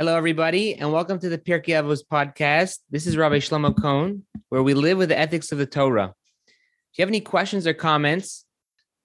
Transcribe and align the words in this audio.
Hello, 0.00 0.16
everybody, 0.16 0.76
and 0.76 0.90
welcome 0.90 1.18
to 1.18 1.28
the 1.28 1.36
Pirkei 1.36 1.74
Avos 1.74 2.00
podcast. 2.02 2.78
This 2.88 3.06
is 3.06 3.18
Rabbi 3.18 3.36
Shlomo 3.36 3.78
Kohn, 3.78 4.22
where 4.48 4.62
we 4.62 4.72
live 4.72 4.96
with 4.96 5.10
the 5.10 5.18
ethics 5.18 5.52
of 5.52 5.58
the 5.58 5.66
Torah. 5.66 6.14
If 6.46 6.98
you 6.98 7.02
have 7.02 7.10
any 7.10 7.20
questions 7.20 7.66
or 7.66 7.74
comments, 7.74 8.46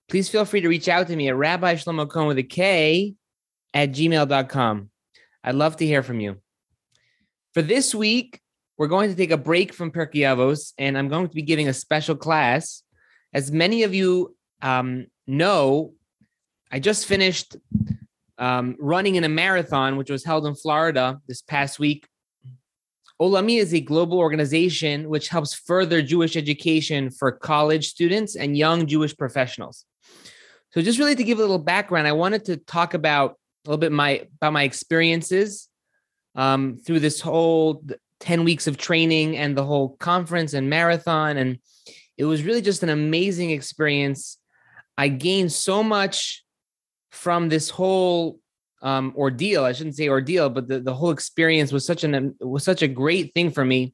please 0.07 0.29
feel 0.29 0.45
free 0.45 0.61
to 0.61 0.69
reach 0.69 0.87
out 0.87 1.07
to 1.07 1.15
me 1.17 1.27
at 1.27 1.35
Rabbi 1.35 1.75
Shlomo 1.75 2.09
Kohn 2.09 2.27
with 2.27 2.37
a 2.37 2.43
K 2.43 3.13
at 3.73 3.91
gmail.com. 3.91 4.89
I'd 5.43 5.55
love 5.55 5.75
to 5.75 5.85
hear 5.85 6.01
from 6.01 6.21
you. 6.21 6.37
For 7.53 7.61
this 7.61 7.93
week, 7.93 8.39
we're 8.77 8.87
going 8.87 9.09
to 9.09 9.17
take 9.17 9.31
a 9.31 9.37
break 9.37 9.73
from 9.73 9.91
Pirkei 9.91 10.21
Avos, 10.21 10.71
and 10.77 10.97
I'm 10.97 11.09
going 11.09 11.27
to 11.27 11.35
be 11.35 11.41
giving 11.41 11.67
a 11.67 11.73
special 11.73 12.15
class. 12.15 12.83
As 13.33 13.51
many 13.51 13.83
of 13.83 13.93
you 13.93 14.33
um, 14.61 15.07
know, 15.27 15.93
I 16.71 16.79
just 16.79 17.05
finished 17.05 17.57
um, 18.37 18.75
running 18.79 19.15
in 19.15 19.23
a 19.23 19.29
marathon, 19.29 19.97
which 19.97 20.09
was 20.09 20.23
held 20.23 20.45
in 20.45 20.55
Florida 20.55 21.19
this 21.27 21.41
past 21.41 21.79
week. 21.79 22.07
Olami 23.21 23.59
is 23.59 23.73
a 23.73 23.79
global 23.79 24.17
organization 24.17 25.07
which 25.07 25.29
helps 25.29 25.53
further 25.53 26.01
Jewish 26.01 26.35
education 26.35 27.09
for 27.09 27.31
college 27.31 27.87
students 27.87 28.35
and 28.35 28.57
young 28.57 28.87
Jewish 28.87 29.15
professionals. 29.15 29.85
So, 30.71 30.81
just 30.81 30.99
really 30.99 31.15
to 31.15 31.23
give 31.23 31.37
a 31.37 31.41
little 31.41 31.59
background, 31.59 32.07
I 32.07 32.11
wanted 32.11 32.45
to 32.45 32.57
talk 32.57 32.93
about 32.93 33.37
a 33.65 33.69
little 33.69 33.79
bit 33.79 33.93
my 33.93 34.27
about 34.41 34.51
my 34.51 34.63
experiences 34.63 35.69
um, 36.35 36.77
through 36.85 36.99
this 36.99 37.21
whole 37.21 37.83
ten 38.19 38.43
weeks 38.43 38.67
of 38.67 38.75
training 38.75 39.37
and 39.37 39.57
the 39.57 39.63
whole 39.63 39.95
conference 39.97 40.53
and 40.53 40.69
marathon, 40.69 41.37
and 41.37 41.59
it 42.17 42.25
was 42.25 42.43
really 42.43 42.61
just 42.61 42.83
an 42.83 42.89
amazing 42.89 43.51
experience. 43.51 44.37
I 44.97 45.07
gained 45.07 45.53
so 45.53 45.83
much 45.83 46.44
from 47.15 47.49
this 47.49 47.69
whole 47.69 48.39
um, 48.81 49.13
ordeal. 49.15 49.63
I 49.63 49.71
shouldn't 49.71 49.95
say 49.95 50.09
ordeal, 50.09 50.49
but 50.49 50.67
the, 50.67 50.79
the 50.79 50.93
whole 50.93 51.11
experience 51.11 51.71
was 51.71 51.85
such 51.85 52.03
an 52.03 52.35
was 52.39 52.63
such 52.63 52.81
a 52.81 52.87
great 52.87 53.33
thing 53.33 53.49
for 53.49 53.65
me. 53.65 53.93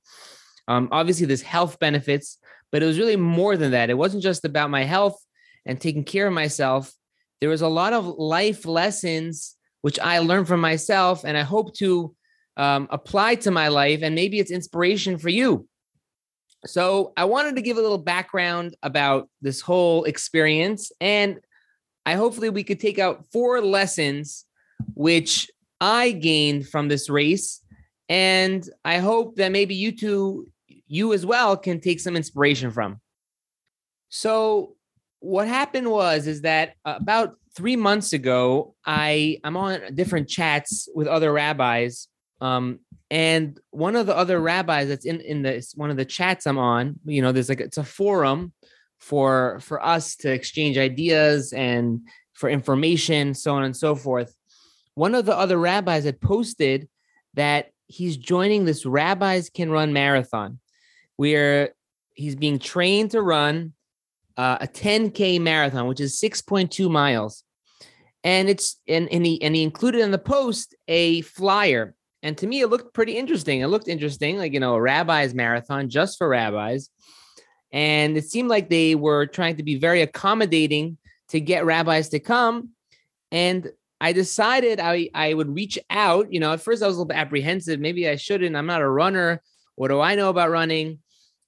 Um, 0.67 0.89
obviously, 0.91 1.25
there's 1.25 1.41
health 1.41 1.79
benefits, 1.79 2.37
but 2.71 2.83
it 2.83 2.85
was 2.85 2.99
really 2.99 3.15
more 3.15 3.55
than 3.55 3.71
that. 3.71 3.89
It 3.89 3.97
wasn't 3.97 4.23
just 4.23 4.43
about 4.43 4.69
my 4.69 4.83
health 4.83 5.17
and 5.65 5.79
taking 5.79 6.03
care 6.03 6.27
of 6.27 6.33
myself. 6.33 6.91
There 7.39 7.49
was 7.49 7.61
a 7.61 7.67
lot 7.67 7.93
of 7.93 8.05
life 8.05 8.65
lessons 8.65 9.55
which 9.81 9.99
I 9.99 10.19
learned 10.19 10.47
from 10.47 10.61
myself, 10.61 11.23
and 11.23 11.35
I 11.37 11.41
hope 11.41 11.73
to 11.77 12.15
um, 12.57 12.87
apply 12.91 13.35
to 13.35 13.51
my 13.51 13.69
life, 13.69 14.01
and 14.03 14.13
maybe 14.13 14.39
it's 14.39 14.51
inspiration 14.51 15.17
for 15.17 15.29
you. 15.29 15.67
So 16.65 17.13
I 17.17 17.25
wanted 17.25 17.55
to 17.55 17.63
give 17.63 17.77
a 17.77 17.81
little 17.81 17.97
background 17.97 18.75
about 18.83 19.27
this 19.41 19.61
whole 19.61 20.03
experience 20.03 20.91
and 21.01 21.39
I 22.05 22.15
hopefully 22.15 22.49
we 22.49 22.63
could 22.63 22.79
take 22.79 22.99
out 22.99 23.25
four 23.31 23.61
lessons 23.61 24.45
which 24.93 25.49
I 25.79 26.11
gained 26.11 26.67
from 26.67 26.87
this 26.87 27.09
race. 27.09 27.61
And 28.09 28.67
I 28.83 28.97
hope 28.97 29.37
that 29.37 29.51
maybe 29.51 29.75
you 29.75 29.91
two, 29.95 30.47
you 30.87 31.13
as 31.13 31.25
well, 31.25 31.55
can 31.55 31.79
take 31.79 31.99
some 31.99 32.15
inspiration 32.15 32.71
from. 32.71 32.99
So 34.09 34.75
what 35.19 35.47
happened 35.47 35.89
was 35.89 36.27
is 36.27 36.41
that 36.41 36.75
about 36.83 37.35
three 37.55 37.75
months 37.75 38.13
ago, 38.13 38.75
I 38.85 39.39
I'm 39.43 39.55
on 39.55 39.95
different 39.95 40.27
chats 40.27 40.89
with 40.93 41.07
other 41.07 41.31
rabbis. 41.31 42.07
Um, 42.41 42.79
and 43.09 43.59
one 43.69 43.95
of 43.95 44.07
the 44.07 44.15
other 44.15 44.39
rabbis 44.39 44.87
that's 44.87 45.05
in 45.05 45.21
in 45.21 45.41
this 45.41 45.73
one 45.75 45.89
of 45.89 45.97
the 45.97 46.05
chats 46.05 46.45
I'm 46.45 46.57
on, 46.57 46.99
you 47.05 47.21
know, 47.21 47.31
there's 47.31 47.49
like 47.49 47.61
it's 47.61 47.77
a 47.77 47.83
forum 47.83 48.51
for 49.01 49.59
for 49.61 49.83
us 49.83 50.15
to 50.15 50.31
exchange 50.31 50.77
ideas 50.77 51.51
and 51.53 52.01
for 52.33 52.49
information, 52.49 53.33
so 53.33 53.53
on 53.53 53.63
and 53.63 53.75
so 53.75 53.95
forth. 53.95 54.33
One 54.93 55.15
of 55.15 55.25
the 55.25 55.35
other 55.35 55.57
rabbis 55.57 56.05
had 56.05 56.21
posted 56.21 56.87
that 57.33 57.71
he's 57.87 58.15
joining 58.15 58.63
this 58.63 58.85
rabbis 58.85 59.49
can 59.49 59.71
run 59.71 59.91
marathon, 59.91 60.59
where 61.17 61.73
he's 62.13 62.35
being 62.35 62.59
trained 62.59 63.11
to 63.11 63.21
run 63.21 63.73
uh, 64.37 64.59
a 64.61 64.67
10k 64.67 65.41
marathon, 65.41 65.87
which 65.87 65.99
is 65.99 66.19
6.2 66.21 66.89
miles, 66.89 67.43
and 68.23 68.49
it's 68.49 68.79
and 68.87 69.11
and 69.11 69.25
he 69.25 69.41
and 69.41 69.55
he 69.55 69.63
included 69.63 70.01
in 70.01 70.11
the 70.11 70.19
post 70.19 70.75
a 70.87 71.21
flyer. 71.21 71.95
And 72.23 72.37
to 72.37 72.45
me, 72.45 72.61
it 72.61 72.67
looked 72.67 72.93
pretty 72.93 73.17
interesting. 73.17 73.61
It 73.61 73.67
looked 73.67 73.87
interesting, 73.87 74.37
like 74.37 74.53
you 74.53 74.59
know, 74.59 74.75
a 74.75 74.81
rabbi's 74.81 75.33
marathon 75.33 75.89
just 75.89 76.19
for 76.19 76.29
rabbis 76.29 76.87
and 77.71 78.17
it 78.17 78.25
seemed 78.25 78.49
like 78.49 78.69
they 78.69 78.95
were 78.95 79.25
trying 79.25 79.57
to 79.57 79.63
be 79.63 79.75
very 79.75 80.01
accommodating 80.01 80.97
to 81.29 81.39
get 81.39 81.65
rabbis 81.65 82.09
to 82.09 82.19
come. 82.19 82.69
And 83.31 83.71
I 84.01 84.13
decided 84.13 84.79
I, 84.79 85.09
I 85.13 85.33
would 85.33 85.53
reach 85.53 85.79
out. 85.89 86.31
You 86.33 86.39
know, 86.39 86.53
at 86.53 86.61
first 86.61 86.83
I 86.83 86.87
was 86.87 86.95
a 86.95 86.99
little 86.99 87.07
bit 87.07 87.17
apprehensive. 87.17 87.79
Maybe 87.79 88.09
I 88.09 88.15
shouldn't. 88.15 88.55
I'm 88.55 88.65
not 88.65 88.81
a 88.81 88.89
runner. 88.89 89.41
What 89.75 89.89
do 89.89 90.01
I 90.01 90.15
know 90.15 90.29
about 90.29 90.49
running? 90.49 90.99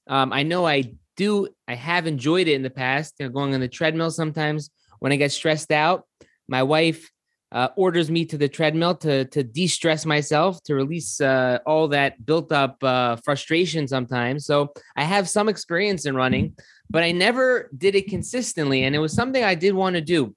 Um, 0.08 0.32
I 0.32 0.44
know 0.44 0.66
I 0.66 0.94
do. 1.18 1.50
I 1.68 1.76
have 1.76 2.08
enjoyed 2.08 2.48
it 2.48 2.54
in 2.54 2.62
the 2.62 2.70
past. 2.70 3.16
You 3.20 3.26
know, 3.26 3.32
going 3.32 3.54
on 3.54 3.60
the 3.60 3.68
treadmill 3.68 4.12
sometimes 4.12 4.70
when 5.00 5.12
I 5.12 5.18
get 5.18 5.32
stressed 5.32 5.72
out. 5.72 6.06
My 6.48 6.64
wife 6.64 7.12
uh, 7.54 7.70
orders 7.76 8.10
me 8.10 8.26
to 8.26 8.38
the 8.38 8.50
treadmill 8.50 8.96
to 8.96 9.26
to 9.26 9.44
de-stress 9.44 10.06
myself 10.06 10.62
to 10.64 10.74
release 10.74 11.22
uh, 11.22 11.60
all 11.66 11.88
that 11.88 12.26
built 12.26 12.52
up 12.52 12.84
uh, 12.84 13.16
frustration 13.18 13.88
sometimes. 13.88 14.46
So 14.46 14.74
i 14.98 15.04
have 15.04 15.30
some 15.30 15.48
experience 15.48 16.06
in 16.06 16.16
running 16.16 16.56
but 16.90 17.04
i 17.04 17.12
never 17.12 17.70
did 17.78 17.96
it 17.96 18.08
consistently 18.08 18.84
and 18.84 18.96
it 18.96 19.00
was 19.00 19.14
something 19.14 19.44
i 19.44 19.56
did 19.56 19.74
want 19.74 19.96
to 19.96 20.02
do. 20.02 20.36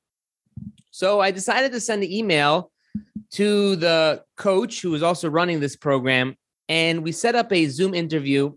So 0.91 1.21
i 1.21 1.31
decided 1.31 1.73
to 1.73 1.81
send 1.81 2.03
an 2.03 2.13
email 2.13 2.71
to 3.33 3.77
the 3.77 4.23
coach 4.37 4.83
who 4.83 4.91
was 4.91 5.03
also 5.03 5.29
running 5.29 5.59
this 5.61 5.77
program 5.77 6.37
and 6.69 7.03
we 7.03 7.13
set 7.13 7.35
up 7.35 7.53
a 7.53 7.67
zoom 7.67 7.95
interview 7.95 8.53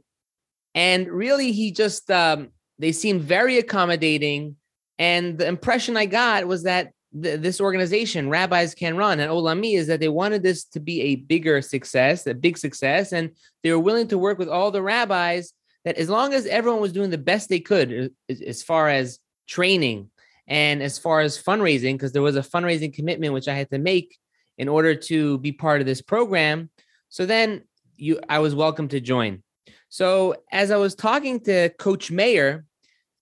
and 0.75 1.07
really 1.07 1.51
he 1.51 1.71
just 1.71 2.11
um, 2.11 2.49
they 2.77 2.91
seemed 2.91 3.21
very 3.21 3.57
accommodating 3.57 4.57
and 4.97 5.37
the 5.37 5.47
impression 5.47 5.95
i 5.95 6.05
got 6.05 6.45
was 6.45 6.63
that 6.63 6.91
th- 7.21 7.41
this 7.41 7.61
organization, 7.61 8.29
Rabbis 8.29 8.75
Can 8.75 8.97
Run 8.97 9.19
and 9.19 9.31
Olami, 9.31 9.77
is 9.77 9.87
that 9.87 9.99
they 9.99 10.09
wanted 10.09 10.43
this 10.43 10.65
to 10.65 10.79
be 10.79 11.01
a 11.01 11.15
bigger 11.15 11.61
success, 11.61 12.27
a 12.27 12.33
big 12.33 12.57
success, 12.57 13.13
and 13.13 13.31
they 13.63 13.71
were 13.71 13.79
willing 13.79 14.07
to 14.09 14.17
work 14.17 14.37
with 14.37 14.49
all 14.49 14.71
the 14.71 14.81
rabbis. 14.81 15.53
That 15.85 15.97
as 15.97 16.09
long 16.09 16.33
as 16.33 16.45
everyone 16.45 16.81
was 16.81 16.91
doing 16.91 17.09
the 17.09 17.17
best 17.17 17.47
they 17.47 17.61
could, 17.61 17.93
uh, 17.93 18.09
as, 18.31 18.41
as 18.41 18.63
far 18.63 18.89
as 18.89 19.19
training 19.47 20.09
and 20.47 20.83
as 20.83 20.97
far 20.97 21.21
as 21.21 21.41
fundraising, 21.41 21.93
because 21.93 22.11
there 22.11 22.21
was 22.21 22.35
a 22.35 22.41
fundraising 22.41 22.93
commitment 22.93 23.33
which 23.33 23.47
I 23.47 23.53
had 23.53 23.69
to 23.71 23.79
make 23.79 24.17
in 24.57 24.67
order 24.67 24.93
to 24.93 25.37
be 25.37 25.51
part 25.51 25.79
of 25.79 25.87
this 25.87 26.01
program. 26.01 26.69
So 27.07 27.25
then 27.25 27.63
you, 27.95 28.19
I 28.27 28.39
was 28.39 28.53
welcome 28.53 28.89
to 28.89 28.99
join. 28.99 29.41
So 29.87 30.35
as 30.51 30.69
I 30.69 30.77
was 30.77 30.95
talking 30.95 31.39
to 31.41 31.69
Coach 31.79 32.11
Mayer 32.11 32.65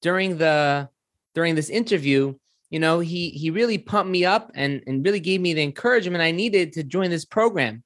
during 0.01 0.37
the 0.37 0.89
during 1.33 1.55
this 1.55 1.69
interview, 1.69 2.33
you 2.69 2.79
know, 2.79 2.99
he 2.99 3.29
he 3.29 3.49
really 3.49 3.77
pumped 3.77 4.11
me 4.11 4.25
up 4.25 4.51
and 4.53 4.81
and 4.87 5.05
really 5.05 5.19
gave 5.19 5.39
me 5.39 5.53
the 5.53 5.63
encouragement 5.63 6.21
I 6.21 6.31
needed 6.31 6.73
to 6.73 6.83
join 6.83 7.09
this 7.09 7.25
program. 7.25 7.83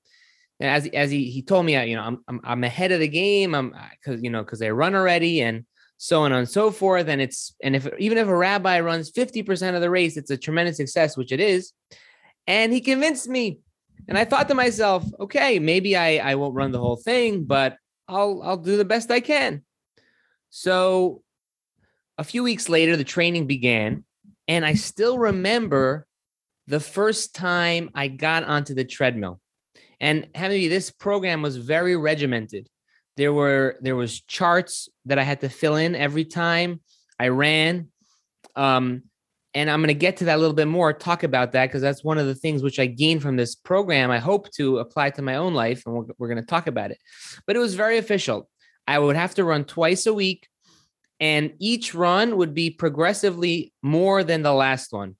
And 0.59 0.69
as 0.69 0.87
as 0.87 1.11
he 1.11 1.29
he 1.29 1.41
told 1.41 1.65
me, 1.65 1.81
you 1.87 1.95
know, 1.95 2.03
I'm 2.03 2.23
I'm, 2.27 2.41
I'm 2.43 2.63
ahead 2.63 2.91
of 2.91 2.99
the 2.99 3.07
game. 3.07 3.53
I'm 3.53 3.75
because 3.91 4.21
you 4.23 4.29
know 4.29 4.43
because 4.43 4.61
I 4.61 4.69
run 4.69 4.95
already 4.95 5.41
and 5.41 5.65
so 5.97 6.23
on 6.23 6.31
and 6.31 6.49
so 6.49 6.71
forth. 6.71 7.07
And 7.07 7.21
it's 7.21 7.55
and 7.61 7.75
if 7.75 7.87
even 7.99 8.17
if 8.17 8.27
a 8.27 8.35
rabbi 8.35 8.79
runs 8.79 9.11
50% 9.11 9.75
of 9.75 9.81
the 9.81 9.89
race, 9.89 10.17
it's 10.17 10.31
a 10.31 10.37
tremendous 10.37 10.77
success, 10.77 11.15
which 11.15 11.31
it 11.31 11.39
is. 11.39 11.73
And 12.47 12.73
he 12.73 12.81
convinced 12.81 13.29
me. 13.29 13.59
And 14.07 14.17
I 14.17 14.25
thought 14.25 14.47
to 14.47 14.55
myself, 14.55 15.05
okay, 15.19 15.59
maybe 15.59 15.95
I 15.95 16.31
I 16.31 16.35
won't 16.35 16.55
run 16.55 16.71
the 16.71 16.79
whole 16.79 16.95
thing, 16.95 17.43
but 17.43 17.77
I'll 18.07 18.41
I'll 18.43 18.57
do 18.57 18.77
the 18.77 18.85
best 18.85 19.11
I 19.11 19.19
can. 19.19 19.63
So 20.49 21.21
a 22.17 22.23
few 22.23 22.41
weeks 22.41 22.67
later, 22.67 22.97
the 22.97 23.03
training 23.03 23.45
began 23.45 24.03
and 24.51 24.65
I 24.65 24.73
still 24.73 25.17
remember 25.17 26.05
the 26.67 26.81
first 26.81 27.33
time 27.33 27.89
I 27.95 28.09
got 28.09 28.43
onto 28.43 28.73
the 28.73 28.83
treadmill. 28.83 29.39
And 30.01 30.27
having 30.35 30.67
this 30.67 30.91
program 30.91 31.41
was 31.41 31.55
very 31.55 31.95
regimented. 31.95 32.67
There 33.15 33.31
were 33.31 33.77
there 33.79 33.95
was 33.95 34.19
charts 34.19 34.89
that 35.05 35.17
I 35.17 35.23
had 35.23 35.39
to 35.39 35.47
fill 35.47 35.77
in 35.77 35.95
every 35.95 36.25
time 36.25 36.81
I 37.17 37.29
ran. 37.29 37.91
Um, 38.57 39.03
and 39.53 39.69
I'm 39.69 39.79
going 39.79 39.87
to 39.87 39.93
get 39.93 40.17
to 40.17 40.25
that 40.25 40.35
a 40.35 40.41
little 40.41 40.55
bit 40.55 40.67
more, 40.67 40.91
talk 40.91 41.23
about 41.23 41.53
that 41.53 41.67
because 41.67 41.81
that's 41.81 42.03
one 42.03 42.17
of 42.17 42.25
the 42.25 42.35
things 42.35 42.61
which 42.61 42.79
I 42.79 42.87
gained 42.87 43.21
from 43.21 43.37
this 43.37 43.55
program. 43.55 44.11
I 44.11 44.19
hope 44.19 44.51
to 44.55 44.79
apply 44.79 45.11
to 45.11 45.21
my 45.21 45.35
own 45.35 45.53
life, 45.53 45.83
and 45.85 45.95
we're, 45.95 46.05
we're 46.17 46.27
going 46.27 46.41
to 46.41 46.45
talk 46.45 46.67
about 46.67 46.91
it. 46.91 46.97
But 47.47 47.55
it 47.55 47.59
was 47.59 47.75
very 47.75 47.97
official. 47.97 48.49
I 48.85 48.99
would 48.99 49.15
have 49.15 49.35
to 49.35 49.45
run 49.45 49.63
twice 49.63 50.07
a 50.07 50.13
week 50.13 50.47
and 51.21 51.53
each 51.59 51.93
run 51.93 52.35
would 52.35 52.53
be 52.53 52.71
progressively 52.71 53.71
more 53.81 54.23
than 54.23 54.41
the 54.41 54.53
last 54.53 54.91
one. 54.91 55.15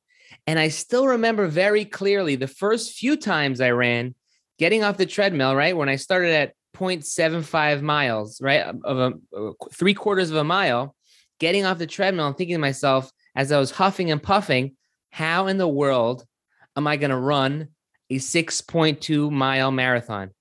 And 0.48 0.60
I 0.60 0.68
still 0.68 1.08
remember 1.08 1.48
very 1.48 1.86
clearly 1.86 2.36
the 2.36 2.48
first 2.48 2.94
few 2.94 3.16
times 3.16 3.62
I 3.62 3.70
ran, 3.70 4.16
getting 4.58 4.84
off 4.84 4.98
the 4.98 5.06
treadmill, 5.06 5.56
right? 5.56 5.78
When 5.78 5.88
I 5.88 5.96
started 5.96 6.34
at 6.34 6.54
0.75 6.76 7.82
miles, 7.82 8.42
right? 8.42 8.74
Of 8.84 8.98
a 8.98 9.52
three 9.72 9.94
quarters 9.94 10.32
of 10.32 10.38
a 10.38 10.44
mile, 10.44 10.96
getting 11.40 11.66
off 11.66 11.78
the 11.78 11.88
treadmill 11.88 12.28
and 12.28 12.36
thinking 12.36 12.56
to 12.56 12.60
myself 12.60 13.12
as 13.36 13.52
I 13.52 13.60
was 13.60 13.72
huffing 13.72 14.12
and 14.12 14.22
puffing, 14.22 14.76
how 15.12 15.48
in 15.48 15.58
the 15.58 15.68
world 15.68 16.26
am 16.76 16.88
I 16.88 16.98
going 16.98 17.12
to 17.12 17.18
run 17.18 17.70
a 18.10 18.16
6.2 18.16 19.32
mile 19.32 19.72
marathon. 19.72 20.32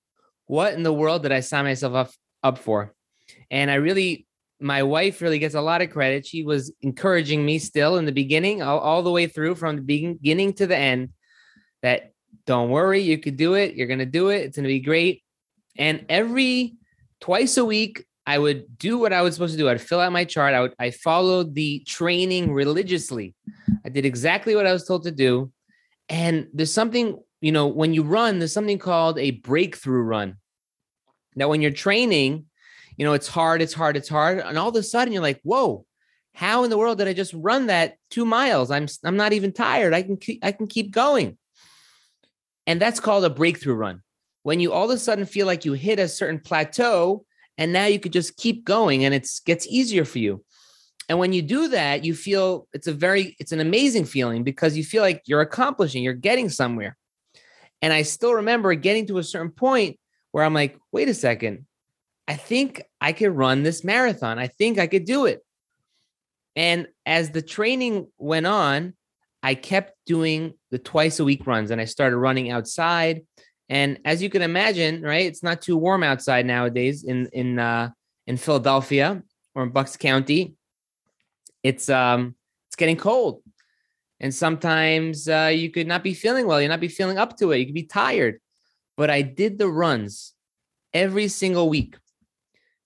What 0.47 0.73
in 0.73 0.83
the 0.83 0.93
world 0.93 1.23
did 1.23 1.31
I 1.31 1.39
sign 1.39 1.63
myself 1.63 1.93
up, 1.93 2.11
up 2.43 2.57
for? 2.57 2.93
And 3.49 3.71
I 3.71 3.75
really, 3.75 4.25
my 4.61 4.83
wife 4.83 5.21
really 5.21 5.39
gets 5.39 5.55
a 5.55 5.61
lot 5.61 5.81
of 5.81 5.89
credit. 5.89 6.25
She 6.25 6.43
was 6.43 6.71
encouraging 6.81 7.43
me 7.43 7.57
still 7.59 7.97
in 7.97 8.05
the 8.05 8.11
beginning, 8.11 8.61
all, 8.61 8.79
all 8.79 9.03
the 9.03 9.11
way 9.11 9.27
through 9.27 9.55
from 9.55 9.75
the 9.75 9.81
beginning 9.81 10.53
to 10.53 10.67
the 10.67 10.77
end, 10.77 11.09
that 11.81 12.13
don't 12.45 12.69
worry, 12.69 13.01
you 13.01 13.17
could 13.17 13.37
do 13.37 13.55
it. 13.55 13.75
You're 13.75 13.87
going 13.87 13.99
to 13.99 14.05
do 14.05 14.29
it. 14.29 14.43
It's 14.43 14.57
going 14.57 14.63
to 14.63 14.67
be 14.67 14.79
great. 14.79 15.23
And 15.77 16.05
every 16.09 16.75
twice 17.19 17.57
a 17.57 17.65
week, 17.65 18.05
I 18.25 18.37
would 18.37 18.77
do 18.77 18.99
what 18.99 19.13
I 19.13 19.23
was 19.23 19.33
supposed 19.33 19.53
to 19.53 19.57
do. 19.57 19.67
I'd 19.67 19.81
fill 19.81 19.99
out 19.99 20.11
my 20.11 20.25
chart. 20.25 20.53
I 20.53 20.61
would 20.61 20.73
I 20.77 20.91
followed 20.91 21.55
the 21.55 21.83
training 21.87 22.53
religiously. 22.53 23.33
I 23.83 23.89
did 23.89 24.05
exactly 24.05 24.55
what 24.55 24.67
I 24.67 24.73
was 24.73 24.85
told 24.85 25.03
to 25.03 25.11
do. 25.11 25.51
And 26.07 26.47
there's 26.53 26.73
something, 26.73 27.17
you 27.41 27.51
know, 27.51 27.67
when 27.67 27.93
you 27.93 28.03
run, 28.03 28.37
there's 28.37 28.53
something 28.53 28.77
called 28.77 29.17
a 29.17 29.31
breakthrough 29.31 30.03
run. 30.03 30.37
Now, 31.35 31.47
when 31.47 31.61
you're 31.61 31.71
training, 31.71 32.45
you 33.01 33.07
know, 33.07 33.13
it's 33.13 33.27
hard, 33.27 33.63
it's 33.63 33.73
hard, 33.73 33.97
it's 33.97 34.07
hard. 34.07 34.37
And 34.37 34.59
all 34.59 34.69
of 34.69 34.75
a 34.75 34.83
sudden 34.83 35.11
you're 35.11 35.23
like, 35.23 35.41
whoa, 35.41 35.87
how 36.35 36.63
in 36.63 36.69
the 36.69 36.77
world 36.77 36.99
did 36.99 37.07
I 37.07 37.13
just 37.13 37.33
run 37.33 37.65
that 37.65 37.95
two 38.11 38.25
miles? 38.25 38.69
I'm 38.69 38.87
I'm 39.03 39.17
not 39.17 39.33
even 39.33 39.53
tired. 39.53 39.91
I 39.95 40.03
can 40.03 40.17
keep, 40.17 40.45
I 40.45 40.51
can 40.51 40.67
keep 40.67 40.91
going. 40.91 41.39
And 42.67 42.79
that's 42.79 42.99
called 42.99 43.25
a 43.25 43.31
breakthrough 43.31 43.73
run. 43.73 44.03
When 44.43 44.59
you 44.59 44.71
all 44.71 44.85
of 44.85 44.91
a 44.91 44.99
sudden 44.99 45.25
feel 45.25 45.47
like 45.47 45.65
you 45.65 45.73
hit 45.73 45.97
a 45.97 46.07
certain 46.07 46.39
plateau 46.39 47.25
and 47.57 47.73
now 47.73 47.87
you 47.87 47.99
could 47.99 48.13
just 48.13 48.37
keep 48.37 48.65
going 48.65 49.03
and 49.03 49.15
it 49.15 49.27
gets 49.47 49.65
easier 49.65 50.05
for 50.05 50.19
you 50.19 50.45
and 51.09 51.17
when 51.17 51.33
you 51.33 51.41
do 51.41 51.69
that 51.69 52.05
you 52.05 52.13
feel 52.13 52.67
it's 52.71 52.87
a 52.87 52.93
very 52.93 53.35
it's 53.39 53.51
an 53.51 53.59
amazing 53.59 54.05
feeling 54.05 54.43
because 54.43 54.77
you 54.77 54.83
feel 54.83 55.01
like 55.01 55.23
you're 55.25 55.41
accomplishing 55.41 56.01
you're 56.01 56.13
getting 56.13 56.49
somewhere 56.49 56.95
and 57.81 57.91
i 57.91 58.01
still 58.01 58.35
remember 58.35 58.73
getting 58.75 59.05
to 59.07 59.17
a 59.17 59.23
certain 59.23 59.51
point 59.51 59.99
where 60.31 60.45
i'm 60.45 60.53
like 60.53 60.77
wait 60.91 61.09
a 61.09 61.13
second 61.13 61.65
i 62.27 62.35
think 62.35 62.81
i 62.99 63.11
could 63.11 63.31
run 63.31 63.63
this 63.63 63.83
marathon 63.83 64.39
i 64.39 64.47
think 64.47 64.79
i 64.79 64.87
could 64.87 65.05
do 65.05 65.25
it 65.25 65.43
and 66.55 66.87
as 67.05 67.31
the 67.31 67.41
training 67.41 68.07
went 68.17 68.45
on 68.45 68.93
i 69.43 69.55
kept 69.55 69.93
doing 70.05 70.53
the 70.69 70.79
twice 70.79 71.19
a 71.19 71.23
week 71.23 71.45
runs 71.47 71.71
and 71.71 71.81
i 71.81 71.85
started 71.85 72.17
running 72.17 72.51
outside 72.51 73.21
and 73.71 73.99
as 74.03 74.21
you 74.21 74.29
can 74.29 74.41
imagine, 74.41 75.01
right, 75.01 75.25
it's 75.25 75.43
not 75.43 75.61
too 75.61 75.77
warm 75.77 76.03
outside 76.03 76.45
nowadays 76.45 77.05
in 77.05 77.29
in 77.31 77.57
uh, 77.57 77.91
in 78.27 78.35
Philadelphia 78.35 79.23
or 79.55 79.63
in 79.63 79.69
Bucks 79.69 79.95
County. 79.95 80.55
It's 81.63 81.87
um 81.87 82.35
it's 82.67 82.75
getting 82.75 82.97
cold, 82.97 83.41
and 84.19 84.35
sometimes 84.35 85.29
uh, 85.29 85.51
you 85.55 85.71
could 85.71 85.87
not 85.87 86.03
be 86.03 86.13
feeling 86.13 86.47
well. 86.47 86.59
You're 86.59 86.67
not 86.67 86.81
be 86.81 86.89
feeling 86.89 87.17
up 87.17 87.37
to 87.37 87.53
it. 87.53 87.59
You 87.59 87.65
could 87.65 87.73
be 87.73 87.83
tired. 87.83 88.41
But 88.97 89.09
I 89.09 89.21
did 89.21 89.57
the 89.57 89.69
runs 89.69 90.33
every 90.93 91.29
single 91.29 91.69
week, 91.69 91.95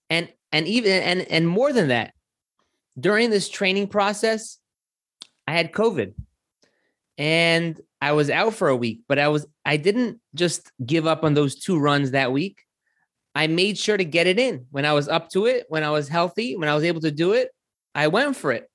and 0.09 0.31
and 0.51 0.67
even 0.67 0.91
and 1.03 1.21
and 1.21 1.47
more 1.47 1.73
than 1.73 1.89
that, 1.89 2.13
during 2.99 3.29
this 3.29 3.49
training 3.49 3.87
process, 3.87 4.57
I 5.47 5.53
had 5.53 5.71
COVID, 5.71 6.13
and 7.17 7.79
I 8.01 8.11
was 8.13 8.29
out 8.29 8.53
for 8.53 8.69
a 8.69 8.75
week, 8.75 9.01
but 9.07 9.19
I 9.19 9.27
was 9.29 9.45
I 9.65 9.77
didn't 9.77 10.19
just 10.33 10.71
give 10.85 11.07
up 11.07 11.23
on 11.23 11.33
those 11.33 11.55
two 11.55 11.79
runs 11.79 12.11
that 12.11 12.31
week. 12.31 12.61
I 13.33 13.47
made 13.47 13.77
sure 13.77 13.97
to 13.97 14.05
get 14.05 14.27
it 14.27 14.39
in 14.39 14.65
when 14.71 14.85
I 14.85 14.93
was 14.93 15.09
up 15.09 15.29
to 15.31 15.45
it, 15.45 15.65
when 15.67 15.83
I 15.83 15.89
was 15.89 16.07
healthy, 16.07 16.55
when 16.55 16.69
I 16.69 16.75
was 16.75 16.85
able 16.85 17.01
to 17.01 17.11
do 17.11 17.33
it. 17.33 17.49
I 17.93 18.07
went 18.07 18.35
for 18.35 18.51
it. 18.51 18.69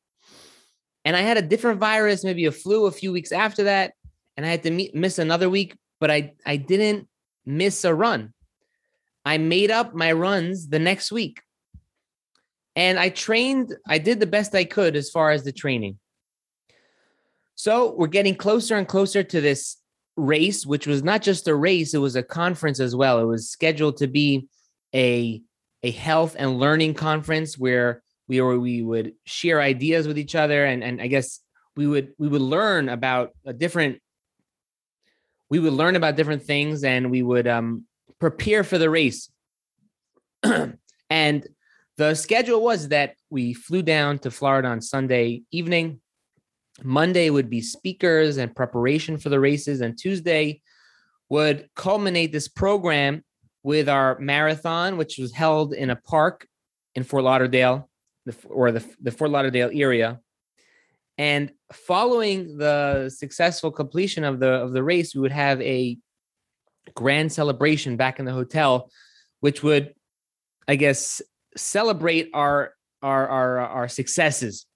And 1.05 1.17
I 1.17 1.21
had 1.21 1.39
a 1.39 1.43
different 1.43 1.81
virus, 1.81 2.25
maybe 2.25 2.45
a 2.45 2.53
flu 2.53 2.87
a 2.87 2.91
few 2.91 3.11
weeks 3.11 3.33
after 3.33 3.65
that, 3.65 3.95
and 4.37 4.45
I 4.45 4.51
had 4.51 4.63
to 4.65 4.71
meet, 4.71 4.95
miss 4.95 5.19
another 5.19 5.49
week, 5.49 5.77
but 5.99 6.11
I 6.11 6.35
I 6.45 6.57
didn't 6.57 7.09
miss 7.47 7.85
a 7.85 7.95
run. 7.95 8.35
I 9.25 9.39
made 9.39 9.71
up 9.71 9.95
my 9.95 10.13
runs 10.13 10.69
the 10.69 10.79
next 10.79 11.13
week. 11.13 11.43
And 12.77 12.99
I 12.99 13.09
trained, 13.09 13.77
I 13.87 13.99
did 13.99 14.21
the 14.21 14.27
best 14.27 14.55
I 14.55 14.65
could 14.65 14.97
as 14.97 15.11
far 15.11 15.31
as 15.31 15.45
the 15.45 15.53
training. 15.53 15.99
So 17.55 17.95
we're 17.97 18.07
getting 18.07 18.35
closer 18.35 18.77
and 18.77 18.89
closer 18.89 19.23
to 19.23 19.41
this 19.41 19.77
race, 20.17 20.65
which 20.65 20.87
was 20.87 21.03
not 21.03 21.21
just 21.23 21.49
a 21.49 21.55
race, 21.55 21.93
it 21.95 21.99
was 21.99 22.17
a 22.17 22.23
conference 22.23 22.81
as 22.81 22.97
well. 22.97 23.19
It 23.19 23.25
was 23.25 23.51
scheduled 23.51 23.99
to 23.99 24.07
be 24.07 24.49
a, 24.95 25.43
a 25.83 25.91
health 25.91 26.37
and 26.39 26.59
learning 26.59 26.95
conference 26.95 27.59
where 27.59 28.03
we 28.29 28.41
were, 28.41 28.59
we 28.59 28.81
would 28.83 29.15
share 29.27 29.61
ideas 29.61 30.07
with 30.07 30.19
each 30.19 30.35
other 30.35 30.65
and, 30.65 30.83
and 30.83 31.03
I 31.03 31.09
guess 31.09 31.41
we 31.77 31.87
would 31.87 32.13
we 32.19 32.29
would 32.29 32.41
learn 32.41 32.89
about 32.89 33.31
a 33.45 33.53
different 33.53 34.01
we 35.49 35.59
would 35.59 35.73
learn 35.73 35.97
about 35.97 36.17
different 36.17 36.43
things 36.43 36.85
and 36.85 37.11
we 37.11 37.23
would 37.23 37.49
um, 37.49 37.87
prepare 38.21 38.63
for 38.63 38.79
the 38.79 38.91
race. 38.91 39.31
and 41.11 41.47
the 41.97 42.15
schedule 42.15 42.63
was 42.63 42.89
that 42.89 43.15
we 43.31 43.55
flew 43.55 43.83
down 43.83 44.19
to 44.21 44.31
Florida 44.31 44.69
on 44.69 44.81
Sunday 44.81 45.43
evening. 45.51 46.01
Monday 46.83 47.31
would 47.31 47.51
be 47.51 47.61
speakers 47.61 48.37
and 48.37 48.55
preparation 48.55 49.19
for 49.19 49.29
the 49.29 49.41
races, 49.41 49.81
and 49.81 49.99
Tuesday 49.99 50.63
would 51.29 51.69
culminate 51.77 52.33
this 52.33 52.49
program 52.49 53.23
with 53.63 53.89
our 53.89 54.19
marathon, 54.19 54.97
which 54.97 55.19
was 55.19 55.33
held 55.33 55.75
in 55.75 55.91
a 55.91 55.97
park 55.97 56.47
in 56.95 57.05
Fort 57.05 57.25
Lauderdale, 57.25 57.91
or 58.49 58.73
the, 58.73 58.85
the 59.03 59.11
Fort 59.11 59.31
Lauderdale 59.31 59.71
area. 59.73 60.21
And 61.19 61.53
following 61.71 62.57
the 62.57 63.11
successful 63.15 63.71
completion 63.71 64.25
of 64.25 64.41
the 64.41 64.49
of 64.49 64.73
the 64.73 64.83
race, 64.83 65.15
we 65.15 65.21
would 65.21 65.33
have 65.33 65.61
a 65.61 65.99
grand 66.95 67.33
celebration 67.33 67.97
back 67.97 68.19
in 68.19 68.25
the 68.25 68.33
hotel, 68.33 68.91
which 69.41 69.63
would, 69.63 69.95
I 70.69 70.77
guess, 70.77 71.23
celebrate 71.57 72.31
our 72.35 72.75
our 73.03 73.29
our, 73.29 73.59
our 73.59 73.89
successes 73.89 74.67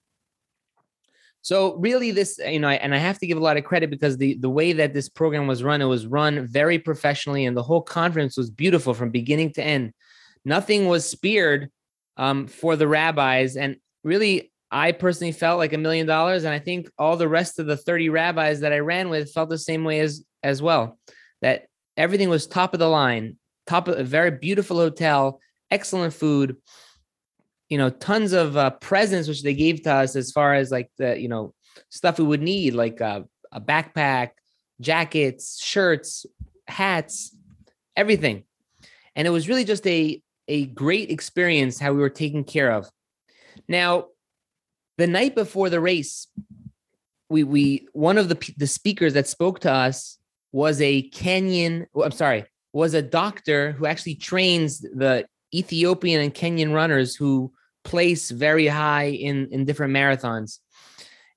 so 1.44 1.74
really, 1.74 2.10
this 2.10 2.40
you 2.42 2.58
know, 2.58 2.70
and 2.70 2.94
I 2.94 2.98
have 2.98 3.18
to 3.18 3.26
give 3.26 3.36
a 3.36 3.42
lot 3.42 3.58
of 3.58 3.64
credit 3.64 3.90
because 3.90 4.16
the 4.16 4.38
the 4.38 4.48
way 4.48 4.72
that 4.72 4.94
this 4.94 5.10
program 5.10 5.46
was 5.46 5.62
run, 5.62 5.82
it 5.82 5.84
was 5.84 6.06
run 6.06 6.46
very 6.46 6.78
professionally, 6.78 7.44
and 7.44 7.54
the 7.54 7.62
whole 7.62 7.82
conference 7.82 8.38
was 8.38 8.50
beautiful 8.50 8.94
from 8.94 9.10
beginning 9.10 9.52
to 9.52 9.62
end. 9.62 9.92
Nothing 10.46 10.88
was 10.88 11.06
speared 11.06 11.70
um, 12.16 12.46
for 12.46 12.76
the 12.76 12.88
rabbis, 12.88 13.56
and 13.56 13.76
really, 14.02 14.52
I 14.70 14.92
personally 14.92 15.32
felt 15.32 15.58
like 15.58 15.74
a 15.74 15.78
million 15.78 16.06
dollars, 16.06 16.44
and 16.44 16.54
I 16.54 16.60
think 16.60 16.88
all 16.98 17.18
the 17.18 17.28
rest 17.28 17.58
of 17.58 17.66
the 17.66 17.76
thirty 17.76 18.08
rabbis 18.08 18.60
that 18.60 18.72
I 18.72 18.78
ran 18.78 19.10
with 19.10 19.30
felt 19.30 19.50
the 19.50 19.58
same 19.58 19.84
way 19.84 20.00
as 20.00 20.24
as 20.42 20.62
well. 20.62 20.98
That 21.42 21.66
everything 21.96 22.28
was 22.28 22.46
top 22.46 22.74
of 22.74 22.80
the 22.80 22.88
line, 22.88 23.36
top 23.66 23.88
of 23.88 23.98
a 23.98 24.04
very 24.04 24.30
beautiful 24.30 24.76
hotel, 24.76 25.40
excellent 25.70 26.14
food 26.14 26.56
you 27.70 27.78
know 27.78 27.90
tons 27.90 28.32
of 28.32 28.56
uh, 28.56 28.70
presents 28.70 29.26
which 29.26 29.42
they 29.42 29.54
gave 29.54 29.82
to 29.82 29.92
us 29.92 30.16
as 30.16 30.30
far 30.30 30.54
as 30.54 30.70
like 30.70 30.90
the 30.98 31.18
you 31.18 31.28
know 31.28 31.54
stuff 31.88 32.18
we 32.18 32.24
would 32.24 32.42
need 32.42 32.74
like 32.74 33.00
uh, 33.00 33.22
a 33.52 33.60
backpack 33.60 34.30
jackets 34.80 35.62
shirts 35.62 36.26
hats 36.66 37.36
everything. 37.96 38.44
And 39.16 39.26
it 39.26 39.30
was 39.30 39.48
really 39.48 39.64
just 39.64 39.86
a 39.86 40.20
a 40.48 40.66
great 40.66 41.10
experience 41.10 41.78
how 41.78 41.92
we 41.92 42.00
were 42.00 42.10
taken 42.10 42.44
care 42.44 42.70
of. 42.70 42.90
Now 43.68 44.06
the 44.98 45.06
night 45.06 45.34
before 45.34 45.70
the 45.70 45.80
race 45.80 46.26
we 47.28 47.44
we 47.44 47.88
one 47.92 48.18
of 48.18 48.28
the 48.28 48.54
the 48.56 48.66
speakers 48.66 49.14
that 49.14 49.28
spoke 49.28 49.60
to 49.60 49.72
us 49.72 50.18
was 50.54 50.80
a 50.80 51.10
Kenyan 51.10 51.84
oh, 51.96 52.04
I'm 52.04 52.12
sorry 52.12 52.44
was 52.72 52.94
a 52.94 53.02
doctor 53.02 53.72
who 53.72 53.86
actually 53.86 54.14
trains 54.14 54.78
the 54.78 55.26
Ethiopian 55.52 56.20
and 56.20 56.32
Kenyan 56.32 56.72
runners 56.72 57.16
who 57.16 57.52
place 57.82 58.30
very 58.30 58.68
high 58.68 59.08
in 59.08 59.48
in 59.50 59.64
different 59.64 59.92
marathons. 59.92 60.60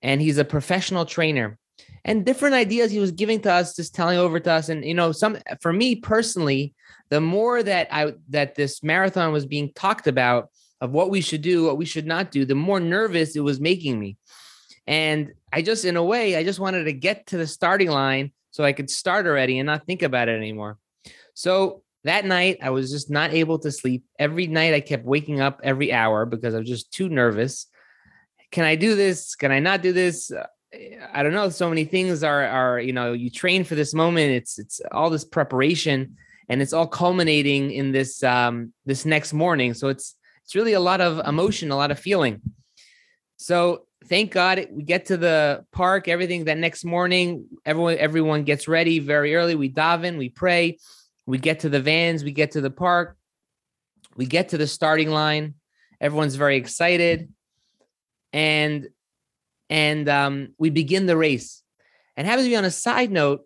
And 0.03 0.21
he's 0.21 0.37
a 0.37 0.45
professional 0.45 1.05
trainer. 1.05 1.57
And 2.05 2.25
different 2.25 2.53
ideas 2.53 2.91
he 2.91 2.99
was 2.99 3.11
giving 3.11 3.41
to 3.41 3.51
us, 3.51 3.75
just 3.75 3.95
telling 3.95 4.19
over 4.19 4.39
to 4.39 4.51
us. 4.51 4.69
And 4.69 4.85
you 4.85 4.93
know, 4.93 5.11
some 5.11 5.39
for 5.61 5.73
me 5.73 5.95
personally, 5.95 6.75
the 7.09 7.19
more 7.19 7.63
that 7.63 7.87
I 7.91 8.13
that 8.29 8.53
this 8.53 8.83
marathon 8.83 9.33
was 9.33 9.47
being 9.47 9.73
talked 9.73 10.05
about 10.05 10.49
of 10.79 10.91
what 10.91 11.09
we 11.09 11.21
should 11.21 11.41
do, 11.41 11.65
what 11.65 11.79
we 11.79 11.85
should 11.85 12.05
not 12.05 12.29
do, 12.29 12.45
the 12.45 12.53
more 12.53 12.79
nervous 12.79 13.35
it 13.35 13.39
was 13.39 13.59
making 13.59 13.99
me. 13.99 14.15
And 14.85 15.33
I 15.51 15.63
just, 15.63 15.85
in 15.85 15.97
a 15.97 16.03
way, 16.03 16.35
I 16.35 16.43
just 16.43 16.59
wanted 16.59 16.83
to 16.83 16.93
get 16.93 17.27
to 17.27 17.37
the 17.37 17.47
starting 17.47 17.89
line 17.89 18.31
so 18.57 18.63
I 18.63 18.73
could 18.73 18.89
start 18.89 19.27
already 19.27 19.59
and 19.59 19.67
not 19.67 19.85
think 19.85 20.01
about 20.01 20.29
it 20.29 20.35
anymore. 20.35 20.79
So 21.35 21.83
that 22.05 22.25
night, 22.25 22.57
I 22.59 22.71
was 22.71 22.89
just 22.89 23.07
not 23.07 23.31
able 23.31 23.59
to 23.59 23.71
sleep. 23.71 24.03
Every 24.17 24.47
night, 24.47 24.73
I 24.73 24.81
kept 24.81 25.05
waking 25.05 25.41
up 25.41 25.61
every 25.63 25.93
hour 25.93 26.25
because 26.25 26.55
I 26.55 26.57
was 26.57 26.67
just 26.67 26.91
too 26.91 27.07
nervous. 27.07 27.67
Can 28.49 28.65
I 28.65 28.75
do 28.75 28.95
this? 28.95 29.35
Can 29.35 29.51
I 29.51 29.59
not 29.59 29.83
do 29.83 29.93
this? 29.93 30.31
Uh, 30.31 30.47
I 31.13 31.21
don't 31.21 31.33
know. 31.33 31.49
So 31.49 31.69
many 31.69 31.85
things 31.85 32.23
are 32.23 32.45
are 32.45 32.79
you 32.79 32.93
know 32.93 33.13
you 33.13 33.29
train 33.29 33.63
for 33.63 33.75
this 33.75 33.93
moment. 33.93 34.31
It's 34.31 34.57
it's 34.57 34.81
all 34.91 35.11
this 35.11 35.23
preparation, 35.23 36.17
and 36.49 36.59
it's 36.59 36.73
all 36.73 36.87
culminating 36.87 37.69
in 37.69 37.91
this 37.91 38.23
um, 38.23 38.73
this 38.87 39.05
next 39.05 39.33
morning. 39.33 39.75
So 39.75 39.89
it's 39.89 40.15
it's 40.43 40.55
really 40.55 40.73
a 40.73 40.79
lot 40.79 40.99
of 40.99 41.19
emotion, 41.27 41.69
a 41.69 41.75
lot 41.75 41.91
of 41.91 41.99
feeling. 41.99 42.41
So 43.37 43.85
thank 44.05 44.31
God 44.31 44.67
we 44.71 44.83
get 44.83 45.07
to 45.07 45.17
the 45.17 45.65
park. 45.71 46.07
Everything 46.07 46.45
that 46.45 46.57
next 46.57 46.85
morning, 46.85 47.45
everyone 47.65 47.97
everyone 47.97 48.43
gets 48.43 48.67
ready 48.67 48.99
very 48.99 49.35
early. 49.35 49.55
We 49.55 49.69
daven, 49.69 50.17
we 50.17 50.29
pray, 50.29 50.77
we 51.25 51.37
get 51.37 51.61
to 51.61 51.69
the 51.69 51.81
vans, 51.81 52.23
we 52.23 52.31
get 52.31 52.51
to 52.51 52.61
the 52.61 52.69
park, 52.69 53.17
we 54.15 54.25
get 54.25 54.49
to 54.49 54.57
the 54.57 54.67
starting 54.67 55.09
line. 55.09 55.55
Everyone's 55.99 56.35
very 56.35 56.57
excited, 56.57 57.31
and 58.31 58.87
and 59.69 60.07
um, 60.09 60.53
we 60.57 60.69
begin 60.69 61.05
the 61.05 61.17
race. 61.17 61.63
And 62.15 62.25
happens 62.25 62.45
to 62.45 62.49
be 62.49 62.55
on 62.55 62.65
a 62.65 62.71
side 62.71 63.11
note, 63.11 63.41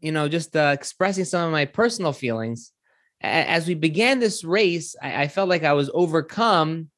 you 0.00 0.12
know, 0.12 0.28
just 0.28 0.56
uh, 0.56 0.70
expressing 0.72 1.24
some 1.24 1.44
of 1.46 1.52
my 1.52 1.66
personal 1.66 2.12
feelings. 2.12 2.72
As 3.20 3.66
we 3.66 3.74
began 3.74 4.18
this 4.18 4.44
race, 4.44 4.96
I, 5.02 5.22
I 5.22 5.28
felt 5.28 5.48
like 5.48 5.62
I 5.64 5.72
was 5.72 5.90
overcome 5.92 6.90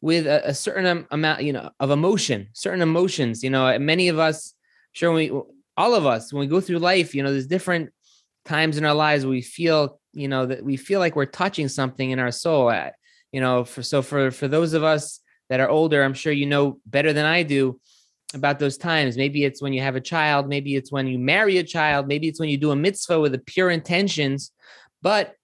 with 0.00 0.26
a, 0.26 0.50
a, 0.50 0.54
certain 0.54 1.06
amount, 1.10 1.42
you 1.42 1.52
know, 1.52 1.70
of 1.80 1.90
emotion, 1.90 2.48
certain 2.52 2.82
emotions. 2.82 3.42
You 3.42 3.50
know, 3.50 3.78
many 3.78 4.08
of 4.08 4.18
us, 4.18 4.54
sure, 4.92 5.12
we, 5.12 5.30
all 5.76 5.94
of 5.94 6.06
us, 6.06 6.32
when 6.32 6.40
we 6.40 6.46
go 6.46 6.60
through 6.60 6.78
life, 6.78 7.14
you 7.14 7.22
know, 7.22 7.32
there's 7.32 7.46
different 7.46 7.90
times 8.44 8.78
in 8.78 8.84
our 8.84 8.94
lives 8.94 9.26
we 9.26 9.42
feel, 9.42 10.00
you 10.12 10.28
know, 10.28 10.46
that 10.46 10.64
we 10.64 10.76
feel 10.76 11.00
like 11.00 11.16
we're 11.16 11.26
touching 11.26 11.68
something 11.68 12.10
in 12.10 12.18
our 12.18 12.30
soul. 12.30 12.70
At, 12.70 12.94
you 13.32 13.40
know, 13.40 13.64
for 13.64 13.82
so 13.82 14.02
for 14.02 14.30
for 14.30 14.48
those 14.48 14.72
of 14.72 14.84
us 14.84 15.20
that 15.48 15.60
are 15.60 15.68
older, 15.68 16.02
I'm 16.02 16.14
sure 16.14 16.32
you 16.32 16.46
know 16.46 16.78
better 16.86 17.12
than 17.12 17.26
I 17.26 17.42
do 17.42 17.80
about 18.34 18.58
those 18.58 18.76
times. 18.76 19.16
Maybe 19.16 19.44
it's 19.44 19.62
when 19.62 19.72
you 19.72 19.82
have 19.82 19.96
a 19.96 20.00
child, 20.00 20.48
maybe 20.48 20.74
it's 20.74 20.90
when 20.90 21.06
you 21.06 21.18
marry 21.18 21.58
a 21.58 21.64
child, 21.64 22.08
maybe 22.08 22.28
it's 22.28 22.40
when 22.40 22.48
you 22.48 22.56
do 22.56 22.70
a 22.70 22.76
mitzvah 22.76 23.20
with 23.20 23.32
the 23.32 23.38
pure 23.38 23.70
intentions, 23.70 24.52
but 25.02 25.35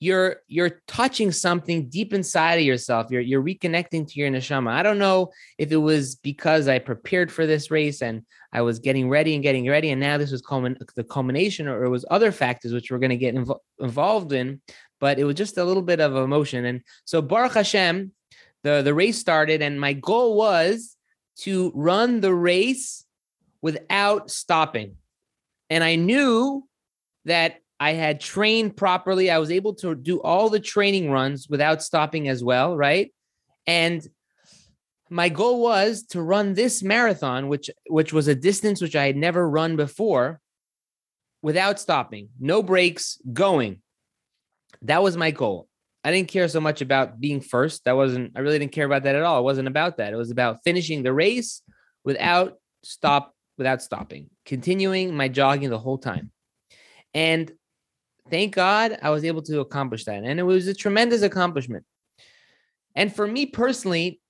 you're 0.00 0.36
you're 0.48 0.80
touching 0.88 1.30
something 1.30 1.88
deep 1.90 2.14
inside 2.14 2.54
of 2.54 2.64
yourself. 2.64 3.10
You're 3.10 3.20
you're 3.20 3.42
reconnecting 3.42 4.08
to 4.08 4.18
your 4.18 4.30
neshama. 4.30 4.70
I 4.70 4.82
don't 4.82 4.98
know 4.98 5.30
if 5.58 5.70
it 5.70 5.76
was 5.76 6.16
because 6.16 6.68
I 6.68 6.78
prepared 6.78 7.30
for 7.30 7.46
this 7.46 7.70
race 7.70 8.00
and 8.00 8.22
I 8.52 8.62
was 8.62 8.78
getting 8.78 9.10
ready 9.10 9.34
and 9.34 9.42
getting 9.42 9.68
ready, 9.68 9.90
and 9.90 10.00
now 10.00 10.16
this 10.16 10.32
was 10.32 10.42
culmin- 10.42 10.80
the 10.96 11.04
culmination, 11.04 11.68
or 11.68 11.84
it 11.84 11.90
was 11.90 12.06
other 12.10 12.32
factors 12.32 12.72
which 12.72 12.90
we're 12.90 12.98
going 12.98 13.10
to 13.10 13.16
get 13.16 13.34
invo- 13.34 13.60
involved 13.78 14.32
in. 14.32 14.62
But 14.98 15.18
it 15.18 15.24
was 15.24 15.36
just 15.36 15.58
a 15.58 15.64
little 15.64 15.82
bit 15.82 16.00
of 16.00 16.16
emotion, 16.16 16.64
and 16.64 16.80
so 17.04 17.20
Baruch 17.20 17.54
Hashem, 17.54 18.12
the 18.64 18.80
the 18.82 18.94
race 18.94 19.18
started, 19.18 19.60
and 19.60 19.78
my 19.78 19.92
goal 19.92 20.34
was 20.34 20.96
to 21.40 21.72
run 21.74 22.20
the 22.20 22.34
race 22.34 23.04
without 23.60 24.30
stopping, 24.30 24.96
and 25.68 25.84
I 25.84 25.96
knew 25.96 26.66
that 27.26 27.60
I 27.80 27.94
had 27.94 28.20
trained 28.20 28.76
properly. 28.76 29.30
I 29.30 29.38
was 29.38 29.50
able 29.50 29.74
to 29.76 29.94
do 29.94 30.20
all 30.20 30.50
the 30.50 30.60
training 30.60 31.10
runs 31.10 31.48
without 31.48 31.82
stopping 31.82 32.28
as 32.28 32.44
well, 32.44 32.76
right? 32.76 33.10
And 33.66 34.06
my 35.08 35.30
goal 35.30 35.62
was 35.62 36.02
to 36.10 36.20
run 36.20 36.52
this 36.52 36.82
marathon, 36.82 37.48
which 37.48 37.70
which 37.88 38.12
was 38.12 38.28
a 38.28 38.34
distance 38.34 38.82
which 38.82 38.94
I 38.94 39.06
had 39.06 39.16
never 39.16 39.48
run 39.48 39.76
before, 39.76 40.40
without 41.42 41.80
stopping, 41.80 42.28
no 42.38 42.62
breaks, 42.62 43.18
going. 43.32 43.80
That 44.82 45.02
was 45.02 45.16
my 45.16 45.30
goal. 45.30 45.66
I 46.04 46.12
didn't 46.12 46.28
care 46.28 46.48
so 46.48 46.60
much 46.60 46.80
about 46.82 47.20
being 47.20 47.40
first. 47.40 47.84
That 47.84 47.96
wasn't. 47.96 48.32
I 48.36 48.40
really 48.40 48.58
didn't 48.58 48.72
care 48.72 48.86
about 48.86 49.04
that 49.04 49.16
at 49.16 49.22
all. 49.22 49.40
It 49.40 49.44
wasn't 49.44 49.68
about 49.68 49.96
that. 49.96 50.12
It 50.12 50.16
was 50.16 50.30
about 50.30 50.58
finishing 50.64 51.02
the 51.02 51.12
race 51.12 51.62
without 52.04 52.58
stop, 52.82 53.34
without 53.58 53.82
stopping, 53.82 54.30
continuing 54.44 55.14
my 55.14 55.28
jogging 55.28 55.70
the 55.70 55.78
whole 55.78 55.98
time. 55.98 56.30
And 57.12 57.50
thank 58.30 58.54
God 58.54 58.98
I 59.02 59.10
was 59.10 59.24
able 59.24 59.42
to 59.42 59.60
accomplish 59.60 60.04
that. 60.04 60.22
And 60.22 60.40
it 60.40 60.44
was 60.44 60.66
a 60.66 60.74
tremendous 60.74 61.22
accomplishment. 61.22 61.84
And 62.94 63.14
for 63.14 63.26
me 63.26 63.46
personally, 63.46 64.20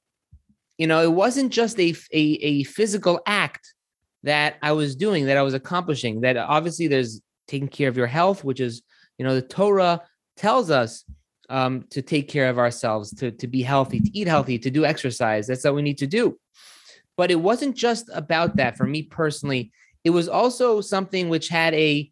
you 0.79 0.87
know, 0.87 1.03
it 1.03 1.13
wasn't 1.13 1.53
just 1.53 1.79
a, 1.79 1.95
a, 2.13 2.21
a 2.21 2.65
physical 2.65 3.21
act 3.27 3.75
that 4.23 4.57
I 4.63 4.73
was 4.73 4.97
doing, 4.97 5.27
that 5.27 5.37
I 5.37 5.43
was 5.43 5.55
accomplishing, 5.55 6.23
that 6.23 6.37
obviously 6.37 6.89
there's 6.89 7.21
taking 7.49 7.69
care 7.69 7.89
of 7.89 7.97
your 7.97 8.07
health, 8.07 8.45
which 8.45 8.61
is, 8.61 8.83
you 9.19 9.25
know, 9.25 9.35
the 9.35 9.43
Torah 9.43 10.03
tells 10.37 10.71
us 10.71 11.05
um, 11.49 11.85
to 11.91 12.01
take 12.01 12.29
care 12.29 12.49
of 12.49 12.59
ourselves, 12.59 13.13
to, 13.15 13.31
to 13.33 13.47
be 13.47 13.63
healthy, 13.63 14.01
to 14.01 14.19
eat 14.19 14.29
healthy, 14.29 14.59
to 14.59 14.71
do 14.71 14.85
exercise. 14.85 15.47
That's 15.47 15.65
what 15.65 15.75
we 15.75 15.83
need 15.83 15.99
to 15.99 16.07
do. 16.07 16.39
But 17.17 17.31
it 17.31 17.41
wasn't 17.41 17.77
just 17.77 18.09
about 18.15 18.57
that 18.57 18.77
for 18.77 18.87
me 18.87 19.03
personally. 19.03 19.73
It 20.05 20.11
was 20.11 20.29
also 20.29 20.81
something 20.81 21.29
which 21.29 21.49
had 21.49 21.75
a 21.75 22.11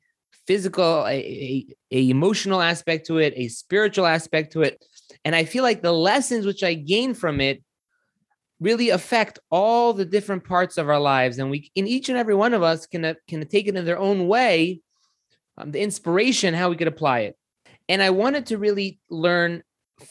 physical, 0.49 1.05
a, 1.07 1.11
a, 1.11 1.67
a, 1.91 2.09
emotional 2.09 2.63
aspect 2.63 3.07
to 3.07 3.19
it, 3.19 3.35
a 3.37 3.49
spiritual 3.49 4.07
aspect 4.07 4.55
to 4.55 4.63
it. 4.63 4.83
And 5.23 5.37
I 5.37 5.45
feel 5.45 5.63
like 5.63 5.83
the 5.83 5.93
lessons 5.93 6.47
which 6.47 6.65
I 6.65 6.73
gain 6.73 7.13
from 7.13 7.43
it 7.43 7.63
really 8.59 8.89
affect 8.89 9.39
all 9.51 9.93
the 9.93 10.07
different 10.07 10.45
parts 10.45 10.79
of 10.79 10.89
our 10.89 10.99
lives. 10.99 11.39
And 11.39 11.51
we, 11.51 11.71
in 11.75 11.87
each 11.87 12.09
and 12.09 12.17
every 12.17 12.35
one 12.35 12.55
of 12.55 12.63
us, 12.63 12.87
can, 12.87 13.15
can 13.29 13.47
take 13.47 13.69
it 13.69 13.77
in 13.77 13.85
their 13.85 13.99
own 13.99 14.27
way, 14.27 14.81
um, 15.59 15.71
the 15.71 15.81
inspiration, 15.81 16.55
how 16.55 16.71
we 16.71 16.77
could 16.77 16.89
apply 16.89 17.21
it. 17.21 17.37
And 17.91 18.03
I 18.03 18.09
wanted 18.09 18.47
to 18.47 18.57
really 18.57 19.01
learn 19.11 19.63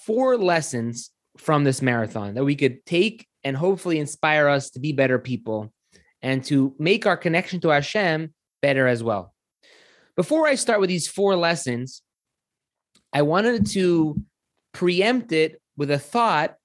four 0.06 0.38
lessons 0.38 1.10
from 1.38 1.64
this 1.64 1.82
marathon 1.82 2.36
that 2.36 2.46
we 2.46 2.56
could 2.56 2.86
take 2.86 3.28
and 3.44 3.58
hopefully 3.58 3.98
inspire 3.98 4.48
us 4.48 4.70
to 4.72 4.80
be 4.80 4.94
better 4.94 5.18
people 5.18 5.74
and 6.22 6.44
to 6.44 6.76
make 6.78 7.08
our 7.08 7.18
connection 7.18 7.60
to 7.62 7.70
Hashem 7.70 8.34
better 8.62 8.88
as 8.88 9.04
well. 9.04 9.34
Before 10.18 10.48
I 10.48 10.56
start 10.56 10.80
with 10.80 10.90
these 10.90 11.08
four 11.08 11.36
lessons, 11.36 12.02
I 13.14 13.22
wanted 13.22 13.68
to 13.68 14.20
preempt 14.74 15.32
it 15.32 15.62
with 15.78 15.92
a 15.92 16.00
thought, 16.00 16.56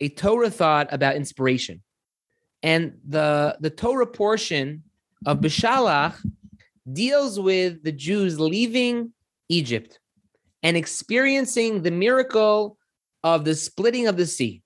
a 0.00 0.08
Torah 0.08 0.50
thought 0.50 0.92
about 0.92 1.14
inspiration. 1.14 1.82
And 2.60 2.98
the, 3.08 3.56
the 3.60 3.70
Torah 3.70 4.08
portion 4.08 4.82
of 5.24 5.40
Beshalach 5.40 6.16
deals 6.92 7.38
with 7.38 7.84
the 7.84 7.92
Jews 7.92 8.40
leaving 8.40 9.12
Egypt 9.48 10.00
and 10.64 10.76
experiencing 10.76 11.82
the 11.82 11.92
miracle 11.92 12.76
of 13.22 13.44
the 13.44 13.54
splitting 13.54 14.08
of 14.08 14.16
the 14.16 14.26
sea. 14.26 14.62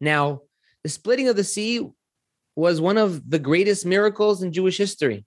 Now, 0.00 0.40
the 0.82 0.88
splitting 0.88 1.28
of 1.28 1.36
the 1.36 1.44
sea 1.44 1.86
was 2.56 2.80
one 2.80 2.96
of 2.96 3.28
the 3.28 3.38
greatest 3.38 3.84
miracles 3.84 4.42
in 4.42 4.52
Jewish 4.52 4.78
history. 4.78 5.26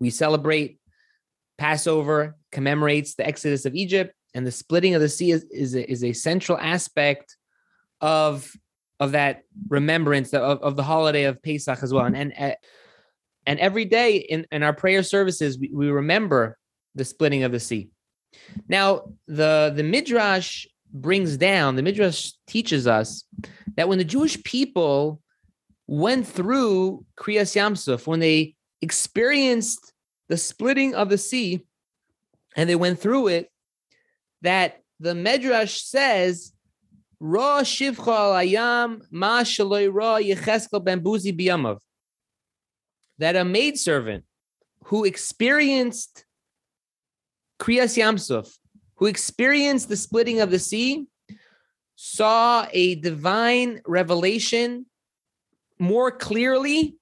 We 0.00 0.10
celebrate 0.10 0.78
Passover, 1.58 2.36
commemorates 2.50 3.14
the 3.14 3.26
exodus 3.26 3.66
of 3.66 3.74
Egypt, 3.74 4.14
and 4.34 4.46
the 4.46 4.52
splitting 4.52 4.94
of 4.94 5.00
the 5.00 5.08
sea 5.08 5.32
is, 5.32 5.44
is, 5.50 5.74
a, 5.74 5.90
is 5.90 6.02
a 6.02 6.12
central 6.12 6.58
aspect 6.58 7.36
of, 8.00 8.50
of 8.98 9.12
that 9.12 9.42
remembrance 9.68 10.32
of, 10.32 10.62
of 10.62 10.76
the 10.76 10.82
holiday 10.82 11.24
of 11.24 11.42
Pesach 11.42 11.82
as 11.82 11.92
well. 11.92 12.06
And, 12.06 12.16
and, 12.16 12.56
and 13.46 13.60
every 13.60 13.84
day 13.84 14.16
in, 14.16 14.46
in 14.50 14.62
our 14.62 14.72
prayer 14.72 15.02
services, 15.02 15.58
we, 15.58 15.70
we 15.72 15.90
remember 15.90 16.56
the 16.94 17.04
splitting 17.04 17.42
of 17.42 17.52
the 17.52 17.60
sea. 17.60 17.90
Now, 18.68 19.12
the, 19.26 19.72
the 19.74 19.82
Midrash 19.82 20.66
brings 20.92 21.36
down, 21.36 21.76
the 21.76 21.82
Midrash 21.82 22.32
teaches 22.46 22.86
us 22.86 23.24
that 23.76 23.88
when 23.88 23.98
the 23.98 24.04
Jewish 24.04 24.42
people 24.44 25.20
went 25.86 26.26
through 26.26 27.04
Kriyas 27.18 27.56
Yamsuf, 27.56 28.06
when 28.06 28.20
they 28.20 28.54
experienced 28.82 29.92
the 30.28 30.36
splitting 30.36 30.94
of 30.94 31.08
the 31.08 31.18
sea 31.18 31.66
and 32.56 32.68
they 32.68 32.76
went 32.76 32.98
through 32.98 33.28
it, 33.28 33.50
that 34.42 34.82
the 34.98 35.14
Medrash 35.14 35.82
says, 35.82 36.52
Ra 37.18 37.60
shivcha 37.60 37.96
ayam 38.44 39.02
ma 39.10 39.42
shaloi 39.42 40.34
yecheskel 40.34 40.82
biyamav. 40.84 41.78
That 43.18 43.36
a 43.36 43.44
maidservant 43.44 44.24
who 44.84 45.04
experienced 45.04 46.24
Kriyas 47.58 47.98
Yamsuf, 47.98 48.56
who 48.96 49.06
experienced 49.06 49.90
the 49.90 49.96
splitting 49.96 50.40
of 50.40 50.50
the 50.50 50.58
sea, 50.58 51.06
saw 51.96 52.66
a 52.72 52.94
divine 52.94 53.82
revelation 53.86 54.86
more 55.78 56.10
clearly 56.10 56.96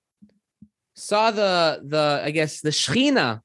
saw 0.98 1.30
the 1.30 1.80
the 1.84 2.20
I 2.24 2.30
guess 2.30 2.60
the 2.60 2.70
Shechina, 2.70 3.40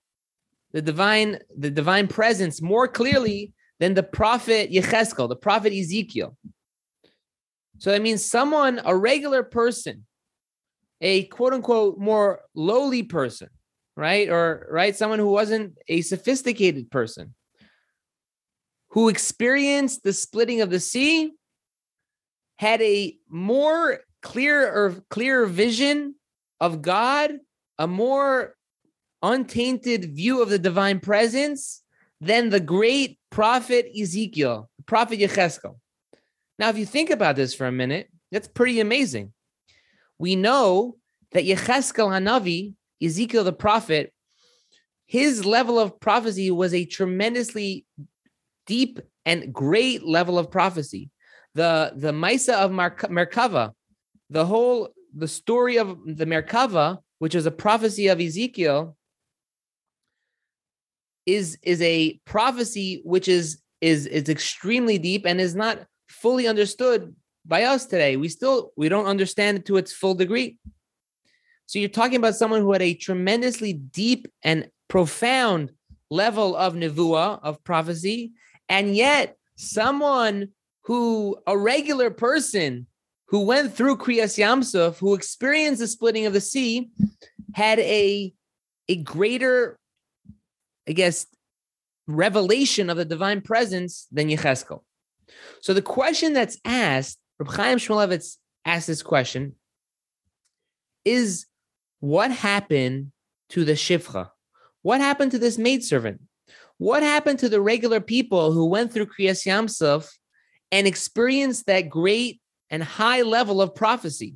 the 0.72 0.82
divine 0.82 1.40
the 1.56 1.70
divine 1.70 2.08
presence 2.08 2.62
more 2.62 2.88
clearly 2.88 3.54
than 3.80 3.94
the 3.94 4.04
prophet 4.04 4.72
Yecheskel, 4.72 5.30
the 5.30 5.36
prophet 5.36 5.74
Ezekiel. 5.74 6.36
So 7.78 7.92
that 7.92 8.02
means 8.02 8.26
someone, 8.26 8.82
a 8.86 8.96
regular 8.96 9.44
person, 9.44 10.06
a 11.02 11.26
quote 11.26 11.54
unquote 11.54 11.98
more 11.98 12.42
lowly 12.56 13.04
person, 13.04 13.50
right? 13.96 14.30
Or 14.30 14.68
right, 14.72 14.96
someone 14.96 15.20
who 15.20 15.28
wasn't 15.28 15.78
a 15.88 16.02
sophisticated 16.02 16.90
person, 16.90 17.36
who 18.90 19.10
experienced 19.10 20.04
the 20.04 20.14
splitting 20.14 20.62
of 20.62 20.70
the 20.70 20.80
sea, 20.80 21.34
had 22.58 22.82
a 22.82 23.16
more 23.30 24.00
clear 24.22 24.66
or 24.66 24.96
clearer 25.10 25.46
vision 25.46 26.16
of 26.64 26.82
God, 26.82 27.32
a 27.78 27.88
more 27.88 28.56
untainted 29.22 30.16
view 30.16 30.42
of 30.42 30.48
the 30.48 30.58
divine 30.58 31.02
presence 31.02 31.84
than 32.22 32.50
the 32.50 32.60
great 32.62 33.20
prophet 33.30 33.86
Ezekiel, 34.00 34.70
prophet 34.86 35.20
Yecheskel. 35.20 35.76
Now, 36.58 36.70
if 36.70 36.78
you 36.78 36.86
think 36.86 37.10
about 37.10 37.36
this 37.36 37.54
for 37.54 37.68
a 37.68 37.72
minute, 37.72 38.08
That's 38.32 38.48
pretty 38.48 38.80
amazing. 38.80 39.34
We 40.18 40.36
know 40.38 40.96
that 41.34 41.44
Yecheskel 41.44 42.10
Hanavi, 42.16 42.76
Ezekiel 43.02 43.44
the 43.44 43.52
prophet, 43.52 44.14
his 45.06 45.46
level 45.46 45.78
of 45.78 46.00
prophecy 46.00 46.50
was 46.50 46.74
a 46.74 46.86
tremendously 46.86 47.86
deep 48.66 49.02
and 49.26 49.54
great 49.54 50.04
level 50.04 50.40
of 50.40 50.50
prophecy. 50.50 51.10
The 51.56 51.92
the 51.96 52.14
Maisa 52.14 52.54
of 52.54 52.72
Mer- 52.72 53.10
Merkava, 53.18 53.74
the 54.30 54.46
whole 54.46 54.94
the 55.14 55.28
story 55.28 55.78
of 55.78 55.98
the 56.06 56.26
Merkava, 56.26 57.00
which 57.20 57.36
is 57.36 57.46
a 57.46 57.52
prophecy 57.52 58.08
of 58.08 58.20
Ezekiel, 58.20 58.96
is 61.26 61.58
is 61.62 61.82
a 61.82 62.20
prophecy 62.26 63.02
which 63.06 63.28
is 63.28 63.62
is 63.80 64.08
is 64.08 64.28
extremely 64.28 64.98
deep 64.98 65.26
and 65.26 65.40
is 65.40 65.56
not 65.56 65.86
fully 66.10 66.48
understood 66.48 67.16
by 67.46 67.64
us 67.64 67.86
today. 67.86 68.18
We 68.18 68.30
still 68.30 68.72
we 68.76 68.90
don't 68.90 69.06
understand 69.06 69.58
it 69.58 69.66
to 69.66 69.78
its 69.78 69.94
full 69.94 70.16
degree. 70.16 70.58
So 71.66 71.80
you're 71.80 71.90
talking 71.90 72.18
about 72.18 72.36
someone 72.36 72.62
who 72.62 72.74
had 72.74 72.82
a 72.82 72.94
tremendously 72.94 73.74
deep 73.74 74.28
and 74.44 74.70
profound 74.90 75.72
level 76.10 76.56
of 76.56 76.74
nevuah 76.74 77.40
of 77.42 77.64
prophecy, 77.64 78.34
and 78.68 78.96
yet 78.96 79.38
someone 79.56 80.50
who 80.84 81.38
a 81.48 81.58
regular 81.58 82.10
person 82.10 82.86
who 83.34 83.40
went 83.40 83.74
through 83.74 83.98
Kriyas 83.98 84.38
Yamsuf, 84.38 85.00
who 85.00 85.16
experienced 85.16 85.80
the 85.80 85.88
splitting 85.88 86.28
of 86.28 86.34
the 86.34 86.40
sea, 86.40 86.92
had 87.56 87.80
a 87.80 88.32
a 88.88 88.98
greater, 88.98 89.80
I 90.88 90.92
guess, 90.92 91.26
revelation 92.06 92.92
of 92.92 92.98
the 92.98 93.06
divine 93.06 93.42
presence 93.42 94.06
than 94.12 94.28
Yecheskel. 94.28 94.82
So 95.62 95.74
the 95.74 95.82
question 95.82 96.34
that's 96.34 96.60
asked, 96.64 97.18
Reb 97.40 97.50
Chaim 97.50 97.80
Shmulevitz 97.80 98.38
asked 98.66 98.86
this 98.86 99.02
question, 99.02 99.56
is 101.04 101.48
what 102.02 102.30
happened 102.30 103.14
to 103.50 103.66
the 103.66 103.72
Shifcha? 103.72 104.30
What 104.84 105.02
happened 105.02 105.32
to 105.32 105.40
this 105.40 105.58
maidservant? 105.58 106.22
What 106.78 107.02
happened 107.02 107.40
to 107.40 107.50
the 107.50 107.62
regular 107.62 108.00
people 108.00 108.52
who 108.52 108.68
went 108.68 108.94
through 108.94 109.08
Kriyas 109.08 109.44
Yamsuf 109.48 110.08
and 110.72 110.86
experienced 110.86 111.66
that 111.66 111.90
great 111.90 112.40
and 112.74 112.84
high 112.84 113.22
level 113.22 113.62
of 113.62 113.76
prophecy? 113.76 114.36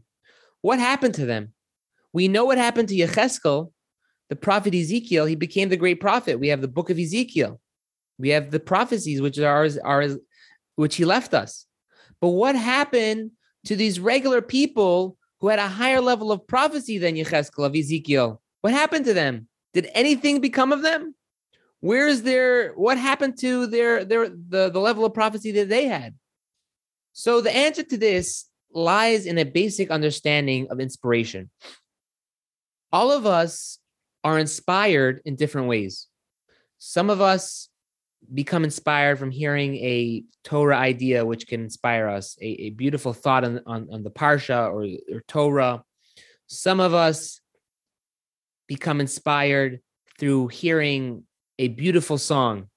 What 0.62 0.77
happened 0.77 1.15
to 1.15 1.25
them? 1.25 1.53
We 2.13 2.27
know 2.27 2.46
what 2.46 2.60
happened 2.60 2.88
to 2.89 2.96
Yecheskel, 2.96 3.72
the 4.29 4.36
prophet 4.36 4.75
Ezekiel. 4.75 5.25
He 5.25 5.36
became 5.36 5.70
the 5.70 5.75
great 5.75 6.00
prophet. 6.00 6.39
We 6.39 6.50
have 6.50 6.62
the 6.62 6.67
book 6.67 6.91
of 6.91 7.00
Ezekiel. 7.00 7.60
We 8.20 8.29
have 8.29 8.51
the 8.51 8.60
prophecies 8.60 9.22
which 9.22 9.39
are, 9.39 9.67
are 9.84 10.06
which 10.75 10.98
he 10.98 11.03
left 11.03 11.34
us. 11.34 11.65
But 12.22 12.29
what 12.29 12.56
happened 12.56 13.32
to 13.65 13.75
these 13.75 14.00
regular 14.00 14.44
people 14.44 15.17
who 15.39 15.48
had 15.48 15.60
a 15.60 15.67
higher 15.67 16.00
level 16.00 16.32
of 16.32 16.46
prophecy 16.46 17.00
than 17.00 17.15
Yecheskel 17.15 17.65
of 17.65 17.75
Ezekiel? 17.75 18.39
What 18.62 18.74
happened 18.74 19.06
to 19.06 19.15
them? 19.15 19.48
Did 19.74 19.89
anything 19.96 20.41
become 20.41 20.72
of 20.72 20.84
them? 20.84 21.15
Where's 21.79 22.22
their 22.22 22.74
what 22.74 23.00
happened 23.00 23.39
to 23.39 23.65
their 23.65 24.06
their 24.06 24.29
the, 24.29 24.70
the 24.70 24.79
level 24.79 25.06
of 25.06 25.13
prophecy 25.15 25.51
that 25.53 25.70
they 25.70 25.88
had? 25.88 26.15
So 27.17 27.41
the 27.41 27.50
answer 27.53 27.81
to 27.81 27.97
this 27.97 28.45
lies 28.71 29.25
in 29.25 29.39
a 29.39 29.43
basic 29.43 29.89
understanding 29.89 30.67
of 30.69 30.79
inspiration. 30.79 31.50
All 32.93 33.12
of 33.12 33.25
us 33.25 33.79
are 34.24 34.38
inspired 34.38 35.21
in 35.25 35.36
different 35.36 35.67
ways. 35.67 36.05
Some 36.77 37.09
of 37.09 37.19
us 37.19 37.69
become 38.31 38.63
inspired 38.63 39.17
from 39.17 39.31
hearing 39.31 39.77
a 39.77 40.25
Torah 40.43 40.77
idea, 40.77 41.25
which 41.25 41.47
can 41.47 41.62
inspire 41.62 42.07
us, 42.07 42.38
a, 42.39 42.45
a 42.45 42.69
beautiful 42.69 43.13
thought 43.13 43.43
on, 43.43 43.62
on, 43.65 43.88
on 43.91 44.03
the 44.03 44.12
Parsha 44.12 44.71
or, 44.71 44.86
or 45.15 45.24
Torah. 45.27 45.83
Some 46.45 46.79
of 46.79 46.93
us 46.93 47.41
become 48.67 49.01
inspired 49.01 49.79
through 50.19 50.50
hearing 50.50 51.24
a 51.57 51.67
beautiful 51.69 52.19
song. 52.19 52.69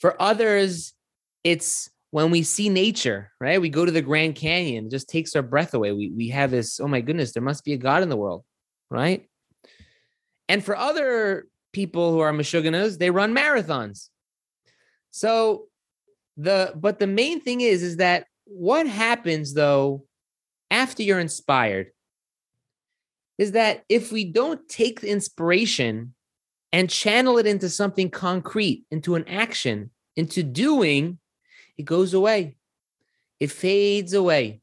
For 0.00 0.20
others, 0.20 0.94
it's 1.44 1.90
when 2.10 2.30
we 2.30 2.42
see 2.42 2.68
nature, 2.68 3.32
right? 3.40 3.60
We 3.60 3.68
go 3.68 3.84
to 3.84 3.92
the 3.92 4.02
Grand 4.02 4.36
Canyon, 4.36 4.86
it 4.86 4.90
just 4.90 5.08
takes 5.08 5.34
our 5.36 5.42
breath 5.42 5.74
away. 5.74 5.92
We, 5.92 6.10
we 6.10 6.28
have 6.28 6.50
this, 6.50 6.80
oh 6.80 6.88
my 6.88 7.00
goodness, 7.00 7.32
there 7.32 7.42
must 7.42 7.64
be 7.64 7.72
a 7.72 7.78
God 7.78 8.02
in 8.02 8.08
the 8.08 8.16
world, 8.16 8.44
right? 8.90 9.28
And 10.48 10.64
for 10.64 10.76
other 10.76 11.46
people 11.72 12.12
who 12.12 12.20
are 12.20 12.32
Meshuganas, 12.32 12.98
they 12.98 13.10
run 13.10 13.34
marathons. 13.34 14.08
So 15.10 15.66
the 16.36 16.72
but 16.76 16.98
the 16.98 17.06
main 17.06 17.40
thing 17.40 17.62
is 17.62 17.82
is 17.82 17.96
that 17.96 18.26
what 18.44 18.86
happens 18.86 19.54
though 19.54 20.04
after 20.70 21.02
you're 21.02 21.18
inspired 21.18 21.88
is 23.38 23.52
that 23.52 23.84
if 23.88 24.12
we 24.12 24.24
don't 24.24 24.68
take 24.68 25.00
the 25.00 25.10
inspiration 25.10 26.14
and 26.72 26.90
channel 26.90 27.38
it 27.38 27.46
into 27.46 27.68
something 27.68 28.10
concrete, 28.10 28.84
into 28.90 29.14
an 29.14 29.26
action, 29.28 29.90
into 30.16 30.42
doing, 30.42 31.18
it 31.78 31.84
goes 31.84 32.14
away. 32.14 32.56
It 33.40 33.50
fades 33.50 34.14
away. 34.14 34.60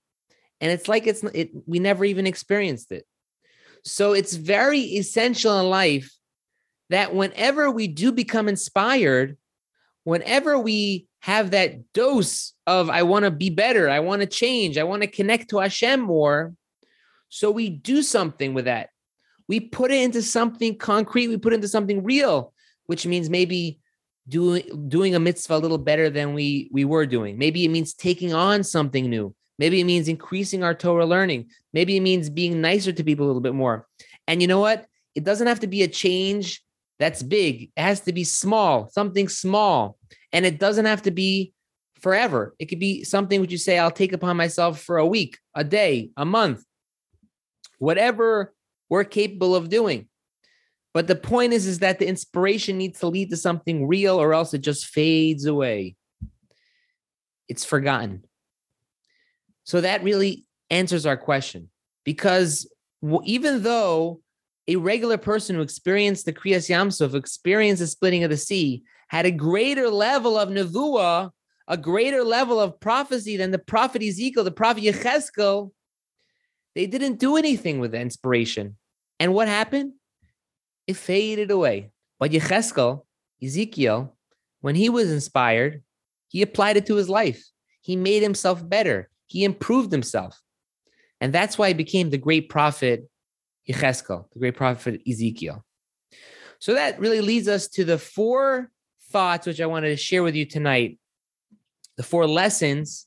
And 0.62 0.72
it's 0.72 0.88
like 0.88 1.08
it's 1.08 1.24
it 1.24 1.52
we 1.66 1.80
never 1.80 2.06
even 2.06 2.26
experienced 2.26 2.92
it. 2.92 3.06
So 3.84 4.14
it's 4.14 4.36
very 4.36 4.80
essential 4.80 5.60
in 5.60 5.70
life 5.70 6.16
that 6.90 7.14
whenever 7.14 7.70
we 7.70 7.88
do 7.88 8.12
become 8.12 8.48
inspired, 8.48 9.38
whenever 10.04 10.58
we 10.58 11.08
have 11.22 11.52
that 11.52 11.92
dose 11.94 12.54
of 12.68 12.90
I 12.90 13.04
want 13.04 13.26
to 13.26 13.32
be 13.32 13.50
better, 13.50 13.90
I 13.90 14.00
want 14.00 14.22
to 14.22 14.28
change, 14.28 14.78
I 14.78 14.84
want 14.84 15.02
to 15.02 15.08
connect 15.08 15.50
to 15.50 15.60
Hashem 15.60 16.00
more, 16.00 16.54
so 17.30 17.50
we 17.52 17.70
do 17.70 18.02
something 18.04 18.54
with 18.54 18.66
that. 18.66 18.90
We 19.48 19.60
put 19.60 19.92
it 19.92 20.02
into 20.02 20.22
something 20.22 20.78
concrete, 20.78 21.28
we 21.28 21.38
put 21.38 21.54
it 21.54 21.56
into 21.58 21.68
something 21.68 22.04
real, 22.04 22.54
which 22.86 23.06
means 23.06 23.30
maybe 23.30 23.80
doing 24.28 24.88
doing 24.88 25.16
a 25.16 25.20
mitzvah 25.20 25.56
a 25.56 25.58
little 25.58 25.78
better 25.78 26.10
than 26.10 26.34
we 26.34 26.70
we 26.72 26.86
were 26.86 27.06
doing. 27.06 27.38
Maybe 27.38 27.66
it 27.66 27.70
means 27.70 27.94
taking 27.94 28.34
on 28.34 28.64
something 28.64 29.10
new. 29.10 29.36
Maybe 29.60 29.80
it 29.80 29.86
means 29.86 30.08
increasing 30.08 30.64
our 30.64 30.74
Torah 30.74 31.06
learning. 31.06 31.50
Maybe 31.74 31.98
it 31.98 32.02
means 32.02 32.30
being 32.30 32.62
nicer 32.62 32.92
to 32.92 33.04
people 33.04 33.26
a 33.26 33.28
little 33.28 33.42
bit 33.42 33.54
more. 33.54 33.88
And 34.28 34.42
you 34.42 34.48
know 34.48 34.60
what? 34.60 34.86
It 35.16 35.24
doesn't 35.24 35.48
have 35.48 35.60
to 35.60 35.68
be 35.68 35.84
a 35.84 35.88
change 35.88 36.64
that's 37.00 37.22
big. 37.22 37.72
It 37.76 37.82
has 37.82 38.02
to 38.02 38.14
be 38.14 38.24
small, 38.24 38.90
something 38.90 39.28
small. 39.28 39.98
And 40.32 40.46
it 40.46 40.60
doesn't 40.60 40.86
have 40.86 41.04
to 41.04 41.12
be 41.12 41.54
forever. 42.00 42.56
It 42.60 42.66
could 42.66 42.80
be 42.80 43.04
something 43.04 43.40
which 43.42 43.52
you 43.52 43.58
say, 43.58 43.78
I'll 43.78 43.92
take 43.92 44.14
upon 44.14 44.38
myself 44.38 44.82
for 44.82 44.98
a 44.98 45.06
week, 45.06 45.38
a 45.56 45.64
day, 45.64 46.12
a 46.18 46.26
month, 46.26 46.64
whatever 47.78 48.54
we're 48.90 49.04
capable 49.04 49.56
of 49.56 49.70
doing. 49.70 50.08
But 50.94 51.08
the 51.08 51.16
point 51.16 51.54
is, 51.54 51.66
is 51.66 51.80
that 51.80 52.00
the 52.00 52.08
inspiration 52.08 52.78
needs 52.78 53.00
to 53.00 53.08
lead 53.08 53.32
to 53.32 53.38
something 53.38 53.88
real, 53.88 54.22
or 54.22 54.34
else 54.34 54.54
it 54.54 54.62
just 54.62 54.86
fades 54.86 55.46
away. 55.46 55.96
It's 57.50 57.66
forgotten. 57.66 58.24
So 59.64 59.82
that 59.82 60.04
really 60.04 60.46
answers 60.70 61.06
our 61.06 61.18
question 61.18 61.70
because 62.04 62.70
even 63.24 63.64
though 63.64 64.22
a 64.68 64.76
regular 64.76 65.18
person 65.18 65.56
who 65.56 65.62
experienced 65.62 66.26
the 66.26 66.34
Kriyas 66.34 66.70
Yamsuf, 66.70 67.16
experienced 67.16 67.82
the 67.82 67.88
splitting 67.88 68.24
of 68.24 68.30
the 68.30 68.38
sea, 68.38 68.84
had 69.08 69.26
a 69.26 69.32
greater 69.32 69.90
level 69.90 70.38
of 70.38 70.50
nevuah, 70.50 71.32
a 71.68 71.78
greater 71.78 72.24
level 72.24 72.60
of 72.60 72.80
prophecy 72.80 73.38
than 73.38 73.52
the 73.52 73.60
prophet 73.60 74.02
Ezekiel, 74.02 74.44
the 74.44 74.52
prophet 74.52 74.84
Yecheskel, 74.84 75.72
they 76.76 76.88
didn't 76.88 77.20
do 77.20 77.38
anything 77.38 77.80
with 77.80 77.92
the 77.92 78.00
inspiration. 78.00 78.78
And 79.20 79.34
what 79.34 79.48
happened? 79.48 79.94
It 80.88 80.98
faded 80.98 81.52
away. 81.52 81.92
But 82.20 82.32
Yecheskel, 82.32 83.06
Ezekiel, 83.42 84.16
when 84.62 84.76
he 84.76 84.90
was 84.90 85.12
inspired, 85.12 85.84
he 86.28 86.42
applied 86.42 86.78
it 86.78 86.86
to 86.88 86.96
his 86.96 87.10
life. 87.10 87.44
He 87.82 87.96
made 87.96 88.24
himself 88.24 88.68
better. 88.68 89.10
He 89.28 89.44
improved 89.44 89.92
himself. 89.92 90.40
And 91.20 91.34
that's 91.34 91.58
why 91.58 91.70
he 91.70 91.74
became 91.74 92.10
the 92.10 92.18
great 92.18 92.50
prophet 92.50 93.10
Yecheskel, 93.70 94.26
the 94.34 94.40
great 94.40 94.56
prophet 94.56 95.02
Ezekiel. 95.08 95.64
So 96.60 96.74
that 96.74 97.00
really 97.00 97.22
leads 97.22 97.48
us 97.48 97.68
to 97.70 97.84
the 97.84 97.98
four 97.98 98.72
thoughts 99.12 99.48
which 99.48 99.62
I 99.62 99.66
wanted 99.66 99.90
to 99.90 99.98
share 99.98 100.24
with 100.24 100.36
you 100.36 100.46
tonight. 100.46 100.98
The 101.98 102.04
four 102.04 102.26
lessons 102.26 103.06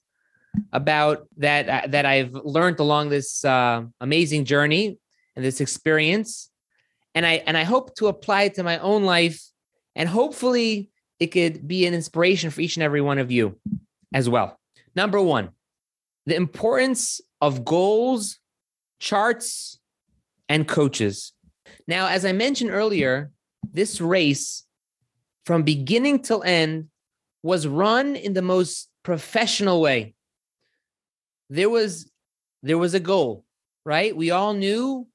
about 0.72 1.26
that 1.38 1.68
uh, 1.68 1.86
that 1.88 2.06
I've 2.06 2.32
learned 2.32 2.80
along 2.80 3.08
this 3.08 3.44
uh, 3.44 3.82
amazing 4.00 4.44
journey 4.44 4.98
and 5.34 5.44
this 5.44 5.60
experience, 5.60 6.50
and 7.16 7.24
I 7.26 7.42
and 7.46 7.56
I 7.56 7.64
hope 7.64 7.96
to 7.96 8.08
apply 8.08 8.42
it 8.42 8.54
to 8.54 8.62
my 8.62 8.78
own 8.78 9.04
life, 9.04 9.42
and 9.96 10.08
hopefully 10.08 10.90
it 11.18 11.28
could 11.28 11.66
be 11.66 11.86
an 11.86 11.94
inspiration 11.94 12.50
for 12.50 12.60
each 12.60 12.76
and 12.76 12.84
every 12.84 13.00
one 13.00 13.18
of 13.18 13.32
you 13.32 13.58
as 14.14 14.28
well. 14.28 14.60
Number 14.94 15.20
one, 15.20 15.48
the 16.26 16.36
importance 16.36 17.22
of 17.40 17.64
goals, 17.64 18.38
charts, 19.00 19.80
and 20.48 20.68
coaches. 20.68 21.32
Now, 21.88 22.08
as 22.08 22.26
I 22.26 22.32
mentioned 22.32 22.70
earlier, 22.70 23.30
this 23.72 23.98
race 23.98 24.64
from 25.46 25.62
beginning 25.62 26.20
till 26.20 26.42
end 26.42 26.88
was 27.42 27.66
run 27.66 28.14
in 28.14 28.34
the 28.34 28.42
most 28.42 28.90
professional 29.02 29.80
way. 29.80 30.14
There 31.48 31.70
was 31.70 32.10
there 32.62 32.76
was 32.76 32.92
a 32.92 33.00
goal, 33.00 33.46
right? 33.86 34.14
We 34.14 34.32
all 34.32 34.52
knew 34.52 35.06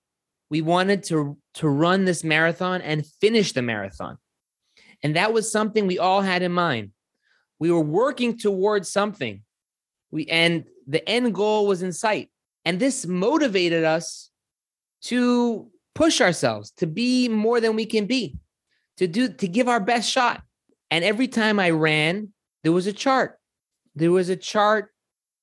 we 0.50 0.62
wanted 0.62 1.04
to 1.06 1.38
to 1.56 1.68
run 1.68 2.06
this 2.06 2.24
marathon 2.24 2.82
and 2.82 3.06
finish 3.06 3.54
the 3.54 3.62
marathon. 3.62 4.18
And 5.04 5.16
that 5.16 5.34
was 5.34 5.52
something 5.52 5.88
we 5.88 6.00
all 6.00 6.22
had 6.22 6.42
in 6.42 6.52
mind. 6.52 6.92
We 7.60 7.72
were 7.72 7.82
working 7.82 8.38
towards 8.38 8.92
something. 8.92 9.44
We 10.12 10.26
and 10.28 10.66
the 10.88 11.08
end 11.08 11.34
goal 11.34 11.68
was 11.68 11.82
in 11.82 11.94
sight. 11.94 12.30
And 12.66 12.80
this 12.80 13.06
motivated 13.06 13.84
us 13.84 14.30
to 15.04 15.70
push 15.96 16.22
ourselves, 16.22 16.72
to 16.78 16.88
be 16.88 17.28
more 17.28 17.60
than 17.60 17.76
we 17.76 17.86
can 17.86 18.06
be, 18.06 18.38
to 18.98 19.08
do 19.08 19.30
to 19.30 19.48
give 19.48 19.68
our 19.68 19.80
best 19.80 20.10
shot. 20.10 20.44
And 20.90 21.04
every 21.04 21.28
time 21.28 21.60
I 21.60 21.72
ran, 21.72 22.30
there 22.64 22.72
was 22.72 22.88
a 22.88 22.94
chart. 22.94 23.40
There 23.96 24.12
was 24.12 24.30
a 24.30 24.36
chart 24.36 24.94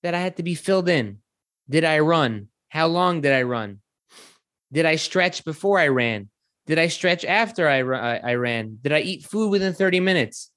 that 0.03 0.15
I 0.15 0.21
had 0.21 0.37
to 0.37 0.43
be 0.43 0.55
filled 0.55 0.89
in. 0.89 1.19
Did 1.69 1.85
I 1.85 1.99
run? 1.99 2.49
How 2.69 2.87
long 2.87 3.21
did 3.21 3.33
I 3.33 3.43
run? 3.43 3.81
Did 4.73 4.87
I 4.87 4.97
stretch 4.97 5.45
before 5.45 5.79
I 5.79 5.89
ran? 5.89 6.29
Did 6.67 6.79
I 6.79 6.89
stretch 6.89 7.25
after 7.25 7.69
I, 7.69 7.79
I 7.79 8.35
ran? 8.35 8.79
Did 8.83 8.93
I 8.93 9.01
eat 9.01 9.25
food 9.25 9.49
within 9.49 9.73
30 9.73 10.01
minutes? 10.01 10.51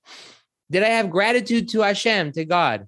Did 0.70 0.84
I 0.84 0.90
have 0.90 1.10
gratitude 1.10 1.70
to 1.70 1.82
Hashem, 1.82 2.34
to 2.34 2.46
God? 2.46 2.88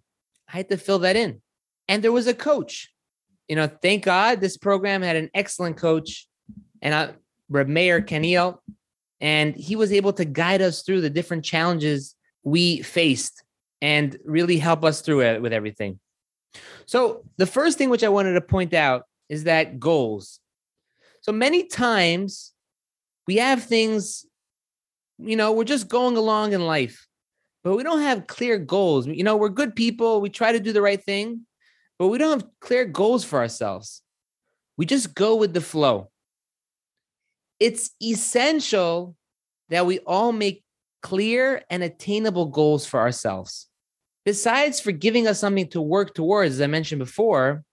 I 0.52 0.58
had 0.58 0.70
to 0.70 0.78
fill 0.78 1.00
that 1.00 1.16
in. 1.16 1.42
And 1.88 2.04
there 2.04 2.12
was 2.12 2.28
a 2.28 2.34
coach. 2.34 2.90
You 3.48 3.56
know, 3.56 3.68
thank 3.68 4.04
God 4.04 4.42
this 4.42 4.58
program 4.58 5.02
had 5.02 5.16
an 5.16 5.30
excellent 5.34 5.78
coach, 5.78 6.28
and 6.82 6.94
I, 6.94 7.14
Reb 7.50 7.68
Meir 7.68 8.02
Kaniel, 8.02 8.60
and 9.20 9.56
he 9.56 9.76
was 9.76 9.92
able 9.92 10.14
to 10.14 10.26
guide 10.26 10.62
us 10.62 10.84
through 10.84 11.02
the 11.02 11.10
different 11.10 11.46
challenges 11.46 12.16
we 12.44 12.82
faced 12.82 13.44
and 13.82 14.18
really 14.26 14.58
help 14.58 14.84
us 14.84 15.02
through 15.02 15.22
it 15.22 15.42
with 15.42 15.54
everything. 15.54 16.00
So, 16.86 17.24
the 17.38 17.46
first 17.46 17.78
thing 17.78 17.90
which 17.90 18.04
I 18.04 18.10
wanted 18.10 18.34
to 18.34 18.42
point 18.42 18.74
out 18.74 19.04
is 19.30 19.46
that 19.46 19.80
goals. 19.80 20.40
So 21.24 21.32
many 21.32 21.68
times 21.68 22.52
we 23.28 23.38
have 23.38 23.64
things, 23.64 24.26
you 25.18 25.38
know, 25.38 25.54
we're 25.54 25.64
just 25.64 25.88
going 25.88 26.18
along 26.18 26.52
in 26.52 26.66
life, 26.66 27.08
but 27.64 27.78
we 27.78 27.84
don't 27.84 28.02
have 28.02 28.28
clear 28.28 28.58
goals. 28.58 29.08
You 29.08 29.24
know, 29.24 29.38
we're 29.38 29.48
good 29.48 29.74
people, 29.74 30.20
we 30.20 30.30
try 30.30 30.52
to 30.52 30.60
do 30.60 30.74
the 30.74 30.82
right 30.82 31.02
thing, 31.02 31.46
but 31.98 32.10
we 32.10 32.18
don't 32.18 32.42
have 32.42 32.50
clear 32.60 32.84
goals 32.84 33.24
for 33.24 33.40
ourselves. 33.40 34.02
We 34.76 34.86
just 34.86 35.16
go 35.16 35.38
with 35.38 35.54
the 35.54 35.62
flow. 35.62 36.12
It's 37.58 37.92
essential 38.04 39.16
that 39.70 39.86
we 39.86 40.00
all 40.00 40.34
make 40.34 40.62
clear 41.02 41.62
and 41.70 41.84
attainable 41.84 42.48
goals 42.48 42.86
for 42.86 43.00
ourselves. 43.00 43.70
Besides 44.26 44.82
for 44.82 44.92
giving 44.92 45.28
us 45.28 45.40
something 45.40 45.70
to 45.70 45.82
work 45.82 46.14
towards, 46.16 46.56
as 46.56 46.62
I 46.62 46.68
mentioned 46.68 47.00
before, 47.00 47.64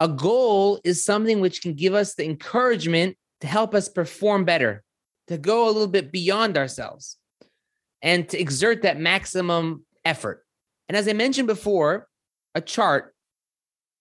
a 0.00 0.08
goal 0.08 0.80
is 0.84 1.04
something 1.04 1.40
which 1.40 1.62
can 1.62 1.74
give 1.74 1.94
us 1.94 2.14
the 2.14 2.24
encouragement 2.24 3.16
to 3.40 3.46
help 3.46 3.74
us 3.74 3.88
perform 3.88 4.44
better, 4.44 4.82
to 5.26 5.38
go 5.38 5.66
a 5.66 5.72
little 5.72 5.88
bit 5.88 6.12
beyond 6.12 6.56
ourselves, 6.56 7.16
and 8.02 8.28
to 8.28 8.38
exert 8.38 8.82
that 8.82 8.98
maximum 8.98 9.84
effort. 10.04 10.44
And 10.88 10.96
as 10.96 11.08
I 11.08 11.12
mentioned 11.12 11.48
before, 11.48 12.08
a 12.54 12.60
chart, 12.60 13.14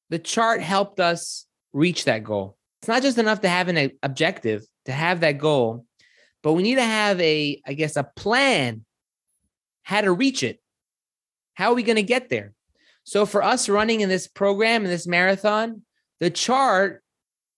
the 0.10 0.20
chart 0.20 0.62
helped 0.62 1.00
us 1.00 1.46
reach 1.74 2.06
that 2.06 2.24
goal. 2.24 2.58
It's 2.82 2.88
not 2.88 3.02
just 3.02 3.18
enough 3.18 3.42
to 3.42 3.50
have 3.50 3.68
an 3.68 3.92
objective, 4.04 4.66
to 4.86 4.92
have 4.92 5.20
that 5.22 5.40
goal, 5.40 5.86
but 6.44 6.54
we 6.54 6.64
need 6.64 6.76
to 6.76 6.84
have 6.84 7.20
a, 7.20 7.62
I 7.66 7.74
guess, 7.74 7.98
a 7.98 8.04
plan 8.16 8.86
how 9.84 10.02
to 10.02 10.12
reach 10.12 10.44
it. 10.44 10.60
How 11.56 11.72
are 11.72 11.76
we 11.76 11.84
going 11.84 11.96
to 11.96 12.04
get 12.04 12.30
there? 12.30 12.54
So 13.04 13.26
for 13.26 13.42
us 13.42 13.70
running 13.70 14.02
in 14.02 14.10
this 14.10 14.28
program, 14.28 14.84
in 14.84 14.92
this 14.92 15.08
marathon, 15.08 15.82
the 16.20 16.30
chart 16.30 17.04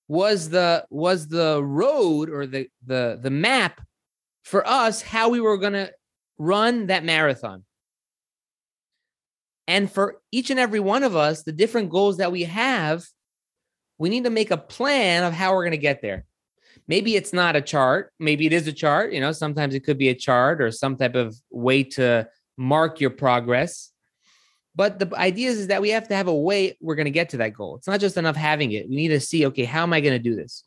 was 0.08 0.50
the 0.50 0.86
was 0.90 1.28
the 1.28 1.64
road 1.64 2.30
or 2.30 2.48
the 2.48 2.68
the 2.86 3.20
the 3.22 3.30
map 3.30 3.82
for 4.44 4.68
us 4.68 5.02
how 5.02 5.30
we 5.30 5.40
were 5.40 5.58
going 5.58 5.74
to 5.74 5.92
run 6.38 6.88
that 6.88 7.04
marathon. 7.04 7.64
And 9.68 9.92
for 9.92 10.20
each 10.32 10.50
and 10.50 10.60
every 10.60 10.80
one 10.80 11.04
of 11.04 11.16
us, 11.16 11.44
the 11.44 11.52
different 11.52 11.92
goals 11.92 12.18
that 12.18 12.32
we 12.32 12.46
have, 12.46 13.06
we 14.00 14.10
need 14.10 14.24
to 14.24 14.32
make 14.32 14.50
a 14.50 14.58
plan 14.58 15.24
of 15.24 15.34
how 15.34 15.54
we're 15.54 15.64
going 15.64 15.72
to 15.72 15.78
get 15.78 16.02
there. 16.02 16.26
Maybe 16.88 17.16
it's 17.16 17.34
not 17.34 17.56
a 17.56 17.62
chart, 17.62 18.12
maybe 18.18 18.48
it 18.48 18.54
is 18.54 18.66
a 18.68 18.74
chart, 18.74 19.14
you 19.14 19.20
know, 19.20 19.32
sometimes 19.32 19.76
it 19.76 19.82
could 19.82 20.00
be 20.00 20.10
a 20.10 20.16
chart 20.16 20.60
or 20.60 20.72
some 20.72 20.96
type 20.96 21.14
of 21.14 21.36
way 21.52 21.84
to 21.84 22.28
mark 22.58 23.00
your 23.00 23.12
progress. 23.12 23.92
But 24.80 24.98
the 24.98 25.14
idea 25.18 25.50
is, 25.50 25.60
is 25.60 25.68
that 25.68 25.82
we 25.82 25.90
have 25.90 26.08
to 26.08 26.16
have 26.16 26.30
a 26.30 26.34
way 26.34 26.78
we're 26.80 26.96
going 26.96 27.04
to 27.04 27.12
get 27.12 27.28
to 27.32 27.38
that 27.40 27.54
goal. 27.54 27.76
It's 27.76 27.88
not 27.88 28.00
just 28.00 28.16
enough 28.16 28.38
having 28.38 28.72
it. 28.72 28.88
We 28.88 28.96
need 28.96 29.10
to 29.10 29.20
see, 29.20 29.46
okay, 29.48 29.66
how 29.66 29.84
am 29.84 29.92
I 29.92 30.00
going 30.00 30.14
to 30.14 30.24
do 30.24 30.38
this? 30.38 30.64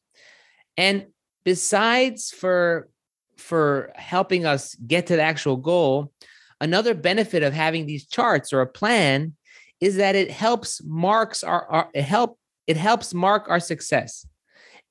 And 0.76 1.06
besides 1.44 2.30
for 2.30 2.90
for 3.38 3.90
helping 3.94 4.44
us 4.44 4.74
get 4.74 5.06
to 5.06 5.16
the 5.16 5.22
actual 5.22 5.56
goal, 5.56 6.12
another 6.60 6.92
benefit 6.92 7.42
of 7.42 7.54
having 7.54 7.86
these 7.86 8.06
charts 8.06 8.52
or 8.52 8.60
a 8.60 8.66
plan 8.66 9.34
is 9.80 9.96
that 9.96 10.14
it 10.14 10.30
helps 10.30 10.82
marks 10.84 11.42
our, 11.42 11.66
our 11.70 11.88
it 11.94 12.02
help 12.02 12.38
it 12.66 12.76
helps 12.76 13.14
mark 13.14 13.48
our 13.48 13.60
success. 13.60 14.26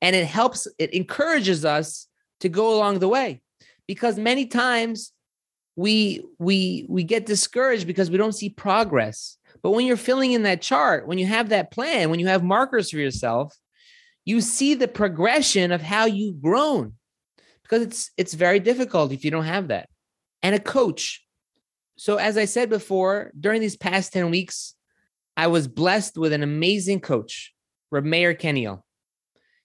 And 0.02 0.16
it 0.16 0.26
helps 0.26 0.68
it 0.80 0.96
encourages 0.96 1.64
us 1.64 2.08
to 2.40 2.50
go 2.50 2.76
along 2.76 2.98
the 2.98 3.08
way 3.08 3.44
because 3.86 4.18
many 4.18 4.48
times 4.48 5.14
we 5.76 6.24
we 6.40 6.86
we 6.90 7.04
get 7.04 7.26
discouraged 7.26 7.88
because 7.88 8.12
we 8.12 8.18
don't 8.18 8.36
see 8.36 8.50
progress. 8.50 9.38
But 9.64 9.72
when 9.72 9.86
you're 9.86 9.98
filling 9.98 10.34
in 10.34 10.44
that 10.44 10.62
chart 10.62 11.08
when 11.08 11.18
you 11.18 11.26
have 11.28 11.50
that 11.50 11.72
plan 11.72 12.10
when 12.10 12.20
you 12.20 12.28
have 12.28 12.44
markers 12.44 12.90
for 12.90 12.98
yourself 12.98 13.56
you 14.26 14.40
see 14.40 14.76
the 14.76 14.88
progression 14.88 15.72
of 15.72 15.82
how 15.82 16.06
you've 16.06 16.42
grown. 16.42 16.94
Because 17.64 17.84
it's 17.84 18.12
it's 18.18 18.34
very 18.34 18.60
difficult 18.60 19.12
if 19.12 19.24
you 19.24 19.32
don't 19.32 19.46
have 19.46 19.70
that. 19.70 19.90
And 20.44 20.56
a 20.56 20.60
coach. 20.60 21.26
So 21.98 22.18
as 22.18 22.38
i 22.38 22.46
said 22.46 22.70
before 22.70 23.32
during 23.40 23.62
these 23.62 23.78
past 23.78 24.14
10 24.14 24.32
weeks 24.32 24.76
i 25.38 25.48
was 25.48 25.68
blessed 25.68 26.18
with 26.18 26.34
an 26.34 26.44
amazing 26.44 27.00
coach 27.00 27.54
Meir 28.00 28.34
Keniel. 28.34 28.84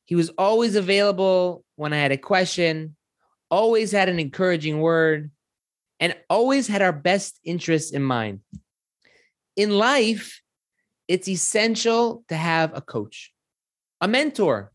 He 0.05 0.17
was 0.17 0.31
always 0.31 0.75
available 0.75 1.65
when 1.77 1.93
I 1.93 1.99
had 1.99 2.13
a 2.13 2.17
question, 2.17 2.97
always 3.51 3.93
had 3.93 4.09
an 4.09 4.19
encouraging 4.19 4.81
word, 4.81 5.31
and 6.01 6.15
always 6.29 6.67
had 6.67 6.83
our 6.83 6.93
best 6.93 7.41
interests 7.45 7.93
in 7.93 8.03
mind. 8.03 8.41
In 9.57 9.71
life, 9.71 10.43
it's 11.09 11.29
essential 11.29 12.25
to 12.29 12.37
have 12.37 12.77
a 12.77 12.81
coach, 12.81 13.33
a 14.01 14.09
mentor, 14.09 14.73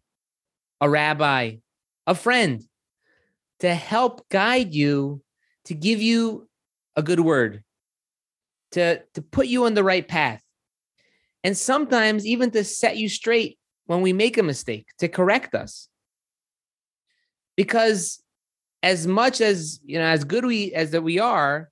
a 0.80 0.90
rabbi, 0.90 1.58
a 2.08 2.16
friend 2.16 2.64
to 3.60 3.76
help 3.76 4.28
guide 4.30 4.74
you, 4.74 5.22
to 5.66 5.76
give 5.76 6.02
you 6.02 6.50
a 6.96 7.04
good 7.04 7.20
word, 7.20 7.64
to, 8.72 9.02
to 9.14 9.22
put 9.22 9.48
you 9.48 9.66
on 9.66 9.76
the 9.76 9.84
right 9.84 10.08
path. 10.08 10.42
And 11.44 11.56
sometimes 11.58 12.26
even 12.26 12.52
to 12.52 12.64
set 12.64 12.98
you 12.98 13.10
straight 13.10 13.60
when 13.86 14.02
we 14.02 14.14
make 14.14 14.38
a 14.38 14.44
mistake, 14.44 14.88
to 15.00 15.08
correct 15.08 15.54
us. 15.54 15.90
Because 17.56 18.21
as 18.84 19.08
much 19.08 19.42
as 19.42 19.80
you 19.86 19.98
know 19.98 20.06
as 20.06 20.24
good 20.24 20.46
we 20.46 20.74
as 20.74 20.92
that 20.92 21.02
we 21.02 21.20
are 21.20 21.70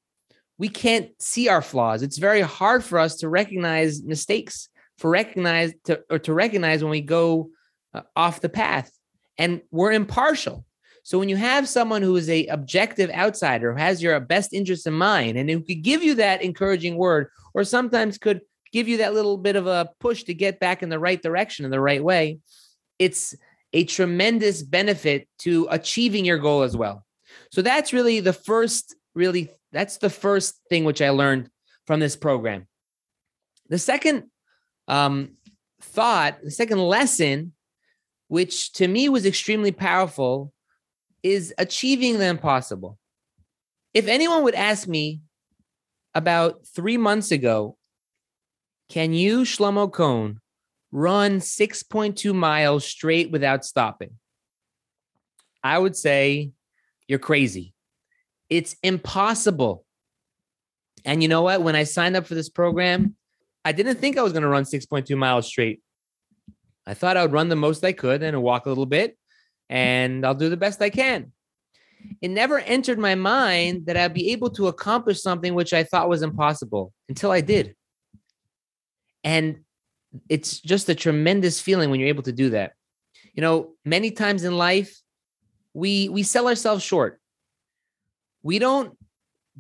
we 0.58 0.68
can't 0.68 1.10
see 1.20 1.48
our 1.48 1.62
flaws. 1.62 2.04
It's 2.04 2.18
very 2.18 2.42
hard 2.42 2.84
for 2.84 3.00
us 3.00 3.16
to 3.18 3.30
recognize 3.30 4.04
mistakes 4.04 4.68
for 4.98 5.10
recognize 5.10 5.74
to 5.86 6.04
or 6.10 6.20
to 6.20 6.34
recognize 6.34 6.84
when 6.84 6.92
we 6.92 7.02
go 7.02 7.50
uh, 7.94 8.02
off 8.16 8.42
the 8.42 8.50
path. 8.50 8.92
And 9.38 9.62
we're 9.72 9.94
impartial. 9.94 10.66
So 11.04 11.18
when 11.18 11.30
you 11.30 11.38
have 11.38 11.70
someone 11.70 12.02
who 12.02 12.16
is 12.18 12.30
a 12.30 12.46
objective 12.48 13.10
outsider 13.10 13.72
who 13.72 13.80
has 13.80 14.04
your 14.04 14.20
best 14.20 14.54
interest 14.54 14.86
in 14.86 14.94
mind 14.94 15.38
and 15.38 15.50
who 15.50 15.62
could 15.62 15.82
give 15.82 16.04
you 16.04 16.16
that 16.16 16.44
encouraging 16.44 16.98
word 16.98 17.30
or 17.54 17.64
sometimes 17.64 18.18
could 18.18 18.42
give 18.74 18.90
you 18.90 18.98
that 18.98 19.14
little 19.14 19.38
bit 19.38 19.56
of 19.56 19.66
a 19.66 19.90
push 20.00 20.24
to 20.24 20.34
get 20.34 20.60
back 20.60 20.84
in 20.84 20.90
the 20.90 21.00
right 21.00 21.24
direction 21.24 21.64
in 21.66 21.72
the 21.72 21.80
right 21.80 22.04
way 22.04 22.38
it's 23.00 23.34
a 23.74 23.84
tremendous 23.84 24.64
benefit 24.64 25.28
to 25.40 25.68
achieving 25.70 26.26
your 26.26 26.38
goal 26.38 26.64
as 26.64 26.76
well. 26.76 27.06
So 27.52 27.62
that's 27.62 27.94
really 27.94 28.20
the 28.20 28.34
first, 28.34 28.96
really, 29.14 29.50
that's 29.72 29.98
the 29.98 30.10
first 30.10 30.60
thing 30.70 30.84
which 30.84 31.02
I 31.02 31.10
learned 31.10 31.50
from 31.86 32.00
this 32.00 32.16
program. 32.16 32.68
The 33.70 33.78
second 33.78 34.26
um, 34.88 35.36
thought, 35.82 36.42
the 36.44 36.52
second 36.52 36.80
lesson, 36.80 37.54
which 38.28 38.74
to 38.74 38.88
me 38.88 39.10
was 39.10 39.26
extremely 39.26 39.72
powerful, 39.72 40.52
is 41.24 41.54
achieving 41.58 42.18
the 42.18 42.26
impossible. 42.26 42.98
If 43.94 44.08
anyone 44.08 44.44
would 44.44 44.56
ask 44.56 44.88
me 44.88 45.22
about 46.14 46.66
three 46.68 46.98
months 46.98 47.32
ago, 47.32 47.78
can 48.90 49.14
you, 49.14 49.42
Shlomo 49.42 49.92
Kohn, 49.92 50.40
run 50.92 51.40
6.2 51.40 52.34
miles 52.34 52.86
straight 52.86 53.32
without 53.32 53.66
stopping, 53.66 54.12
I 55.64 55.78
would 55.78 55.96
say 55.96 56.52
you're 57.08 57.20
crazy. 57.20 57.74
It's 58.50 58.76
impossible. 58.82 59.86
And 61.06 61.22
you 61.22 61.30
know 61.30 61.44
what? 61.44 61.62
When 61.62 61.76
I 61.76 61.84
signed 61.84 62.16
up 62.16 62.26
for 62.26 62.36
this 62.36 62.50
program, 62.50 63.16
I 63.64 63.72
didn't 63.72 63.98
think 63.98 64.18
I 64.18 64.24
was 64.24 64.34
going 64.34 64.44
to 64.44 64.50
run 64.50 64.64
6.2 64.64 65.18
miles 65.18 65.48
straight. 65.48 65.82
I 66.88 66.94
thought 66.94 67.18
I 67.18 67.22
would 67.22 67.34
run 67.34 67.50
the 67.50 67.56
most 67.56 67.84
I 67.84 67.94
could 67.94 68.24
and 68.24 68.42
walk 68.42 68.66
a 68.66 68.70
little 68.70 68.86
bit, 68.86 69.18
and 69.70 70.26
I'll 70.26 70.34
do 70.34 70.50
the 70.50 70.58
best 70.58 70.82
I 70.82 70.90
can. 70.90 71.32
It 72.22 72.30
never 72.30 72.60
entered 72.60 72.98
my 72.98 73.16
mind 73.16 73.86
that 73.86 73.98
I'd 73.98 74.14
be 74.14 74.32
able 74.32 74.50
to 74.52 74.68
accomplish 74.68 75.22
something 75.22 75.54
which 75.54 75.74
I 75.74 75.84
thought 75.84 76.10
was 76.10 76.22
impossible 76.22 76.94
until 77.08 77.32
I 77.32 77.42
did. 77.42 77.76
And 79.24 79.60
it's 80.28 80.60
just 80.60 80.90
a 80.90 80.96
tremendous 80.96 81.62
feeling 81.62 81.90
when 81.90 82.00
you're 82.00 82.10
able 82.10 82.24
to 82.24 82.32
do 82.32 82.50
that. 82.52 82.74
You 83.34 83.42
know, 83.42 83.74
many 83.86 84.12
times 84.12 84.44
in 84.44 84.58
life, 84.58 85.00
we 85.74 86.10
we 86.10 86.24
sell 86.24 86.48
ourselves 86.48 86.84
short. 86.84 87.20
We 88.44 88.60
don't 88.60 88.98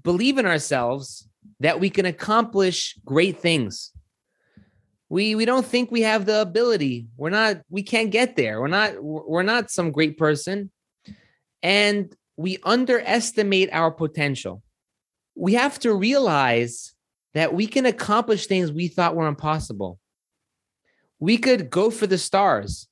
believe 0.01 0.37
in 0.37 0.45
ourselves 0.45 1.27
that 1.59 1.79
we 1.79 1.89
can 1.89 2.05
accomplish 2.05 2.97
great 3.05 3.39
things. 3.39 3.91
We 5.09 5.35
we 5.35 5.45
don't 5.45 5.65
think 5.65 5.91
we 5.91 6.01
have 6.01 6.25
the 6.25 6.41
ability. 6.41 7.07
We're 7.17 7.29
not 7.29 7.61
we 7.69 7.83
can't 7.83 8.11
get 8.11 8.35
there. 8.35 8.59
We're 8.59 8.67
not 8.67 9.01
we're 9.01 9.43
not 9.43 9.71
some 9.71 9.91
great 9.91 10.17
person. 10.17 10.71
And 11.61 12.15
we 12.37 12.57
underestimate 12.63 13.69
our 13.73 13.91
potential. 13.91 14.63
We 15.35 15.53
have 15.55 15.79
to 15.79 15.93
realize 15.93 16.93
that 17.33 17.53
we 17.53 17.67
can 17.67 17.85
accomplish 17.85 18.47
things 18.47 18.71
we 18.71 18.87
thought 18.87 19.15
were 19.15 19.27
impossible. 19.27 19.99
We 21.19 21.37
could 21.37 21.69
go 21.69 21.91
for 21.91 22.07
the 22.07 22.17
stars. 22.17 22.87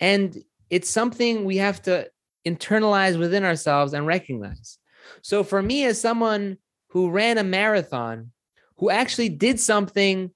And 0.00 0.36
it's 0.70 0.90
something 0.90 1.44
we 1.44 1.58
have 1.58 1.82
to 1.82 2.10
internalize 2.46 3.18
within 3.18 3.44
ourselves 3.44 3.92
and 3.92 4.06
recognize. 4.06 4.78
So, 5.22 5.44
for 5.44 5.62
me, 5.62 5.84
as 5.84 6.00
someone 6.00 6.58
who 6.88 7.10
ran 7.10 7.38
a 7.38 7.44
marathon, 7.44 8.32
who 8.78 8.90
actually 8.90 9.28
did 9.28 9.60
something 9.60 10.30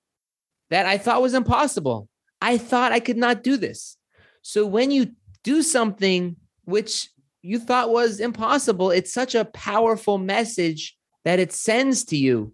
that 0.71 0.87
I 0.87 0.99
thought 0.99 1.23
was 1.23 1.35
impossible, 1.35 2.09
I 2.41 2.59
thought 2.59 2.93
I 2.93 3.01
could 3.01 3.17
not 3.17 3.43
do 3.43 3.57
this. 3.57 3.97
So, 4.43 4.67
when 4.67 4.91
you 4.91 5.13
do 5.43 5.63
something 5.63 6.37
which 6.65 7.09
you 7.43 7.59
thought 7.59 7.91
was 7.91 8.21
impossible, 8.21 8.91
it's 8.91 9.13
such 9.13 9.35
a 9.35 9.45
powerful 9.47 10.19
message 10.19 10.97
that 11.25 11.39
it 11.39 11.53
sends 11.53 12.05
to 12.05 12.17
you 12.17 12.53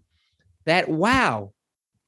that, 0.65 0.89
wow, 0.89 1.53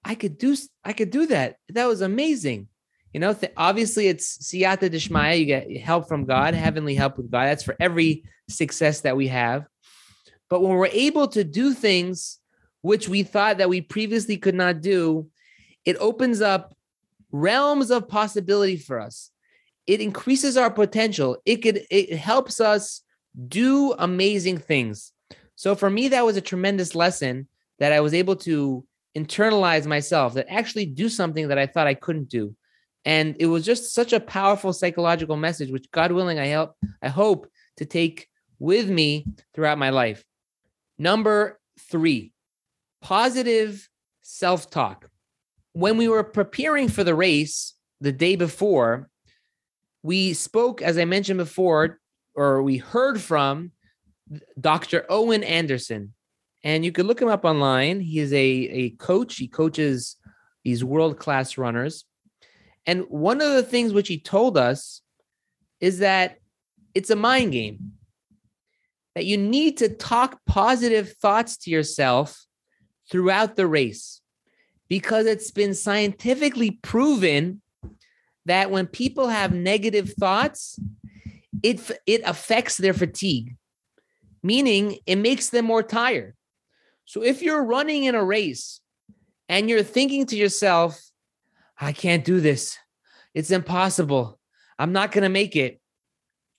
I 0.09 0.15
could 0.15 0.39
do, 0.39 0.55
I 0.83 0.93
could 0.93 1.11
do 1.11 1.27
that. 1.27 1.57
That 1.69 1.85
was 1.85 2.01
amazing. 2.01 2.67
You 3.13 3.19
know, 3.19 3.35
th- 3.35 3.53
obviously 3.55 4.07
it's 4.07 4.39
siyata 4.39 4.89
dishmaya. 4.89 5.37
You 5.37 5.45
get 5.45 5.77
help 5.77 6.07
from 6.07 6.25
God, 6.25 6.55
heavenly 6.55 6.95
help 6.95 7.17
with 7.17 7.29
God. 7.29 7.45
That's 7.45 7.61
for 7.61 7.75
every 7.79 8.23
success 8.49 9.01
that 9.01 9.15
we 9.15 9.27
have. 9.27 9.67
But 10.49 10.61
when 10.61 10.71
we're 10.71 10.87
able 10.87 11.27
to 11.27 11.43
do 11.43 11.75
things 11.75 12.39
which 12.81 13.07
we 13.07 13.21
thought 13.21 13.59
that 13.59 13.69
we 13.69 13.81
previously 13.81 14.37
could 14.37 14.55
not 14.55 14.81
do, 14.81 15.27
it 15.85 15.95
opens 15.97 16.41
up 16.41 16.73
realms 17.31 17.91
of 17.91 18.07
possibility 18.07 18.77
for 18.77 18.99
us. 18.99 19.29
It 19.85 20.01
increases 20.01 20.57
our 20.57 20.71
potential. 20.71 21.37
It 21.45 21.57
could 21.57 21.85
it 21.91 22.17
helps 22.17 22.59
us 22.59 23.03
do 23.47 23.93
amazing 23.99 24.57
things. 24.57 25.13
So 25.55 25.75
for 25.75 25.91
me, 25.91 26.07
that 26.07 26.25
was 26.25 26.35
a 26.35 26.41
tremendous 26.41 26.95
lesson 26.95 27.47
that 27.77 27.91
I 27.91 27.99
was 27.99 28.15
able 28.15 28.37
to 28.37 28.83
internalize 29.17 29.85
myself, 29.85 30.33
that 30.33 30.45
actually 30.49 30.85
do 30.85 31.09
something 31.09 31.47
that 31.47 31.57
I 31.57 31.65
thought 31.65 31.87
I 31.87 31.93
couldn't 31.93 32.29
do. 32.29 32.55
And 33.05 33.35
it 33.39 33.47
was 33.47 33.65
just 33.65 33.93
such 33.93 34.13
a 34.13 34.19
powerful 34.19 34.73
psychological 34.73 35.37
message, 35.37 35.71
which 35.71 35.89
God 35.91 36.11
willing, 36.11 36.37
I 36.37 36.47
help, 36.47 36.75
I 37.01 37.09
hope 37.09 37.47
to 37.77 37.85
take 37.85 38.27
with 38.59 38.89
me 38.89 39.25
throughout 39.53 39.77
my 39.77 39.89
life. 39.89 40.23
Number 40.97 41.59
three, 41.79 42.33
positive 43.01 43.87
self-talk. 44.21 45.09
When 45.73 45.97
we 45.97 46.09
were 46.09 46.23
preparing 46.23 46.89
for 46.89 47.03
the 47.03 47.15
race 47.15 47.73
the 48.01 48.11
day 48.11 48.35
before, 48.35 49.09
we 50.03 50.33
spoke, 50.33 50.81
as 50.81 50.97
I 50.97 51.05
mentioned 51.05 51.37
before, 51.37 51.99
or 52.35 52.61
we 52.61 52.77
heard 52.77 53.21
from 53.21 53.71
Dr. 54.59 55.05
Owen 55.09 55.43
Anderson. 55.43 56.13
And 56.63 56.83
you 56.83 56.91
could 56.91 57.05
look 57.05 57.21
him 57.21 57.29
up 57.29 57.45
online. 57.45 58.01
He 58.01 58.19
is 58.19 58.33
a, 58.33 58.37
a 58.37 58.89
coach. 58.91 59.37
He 59.37 59.47
coaches 59.47 60.17
these 60.63 60.83
world-class 60.83 61.57
runners. 61.57 62.05
And 62.85 63.05
one 63.09 63.41
of 63.41 63.53
the 63.53 63.63
things 63.63 63.93
which 63.93 64.07
he 64.07 64.19
told 64.19 64.57
us 64.57 65.01
is 65.79 65.99
that 65.99 66.37
it's 66.93 67.09
a 67.09 67.15
mind 67.15 67.51
game, 67.51 67.93
that 69.15 69.25
you 69.25 69.37
need 69.37 69.77
to 69.77 69.89
talk 69.89 70.39
positive 70.45 71.13
thoughts 71.13 71.57
to 71.57 71.69
yourself 71.69 72.45
throughout 73.09 73.55
the 73.55 73.67
race 73.67 74.21
because 74.87 75.25
it's 75.25 75.51
been 75.51 75.73
scientifically 75.73 76.71
proven 76.81 77.61
that 78.45 78.71
when 78.71 78.87
people 78.87 79.27
have 79.27 79.53
negative 79.53 80.13
thoughts, 80.13 80.79
it, 81.61 81.91
it 82.07 82.21
affects 82.25 82.77
their 82.77 82.93
fatigue, 82.93 83.55
meaning 84.41 84.97
it 85.05 85.17
makes 85.17 85.49
them 85.49 85.65
more 85.65 85.83
tired. 85.83 86.33
So 87.09 87.23
if 87.23 87.41
you're 87.41 87.63
running 87.63 88.03
in 88.03 88.13
a 88.13 88.23
race 88.23 88.81
and 89.47 89.67
you're 89.67 89.81
thinking 89.81 90.27
to 90.27 90.37
yourself, 90.37 91.01
I 91.75 91.91
can't 91.91 92.23
do 92.23 92.39
this. 92.39 92.77
It's 93.33 93.49
impossible. 93.49 94.39
I'm 94.77 94.93
not 94.93 95.11
going 95.11 95.23
to 95.23 95.29
make 95.29 95.55
it. 95.55 95.81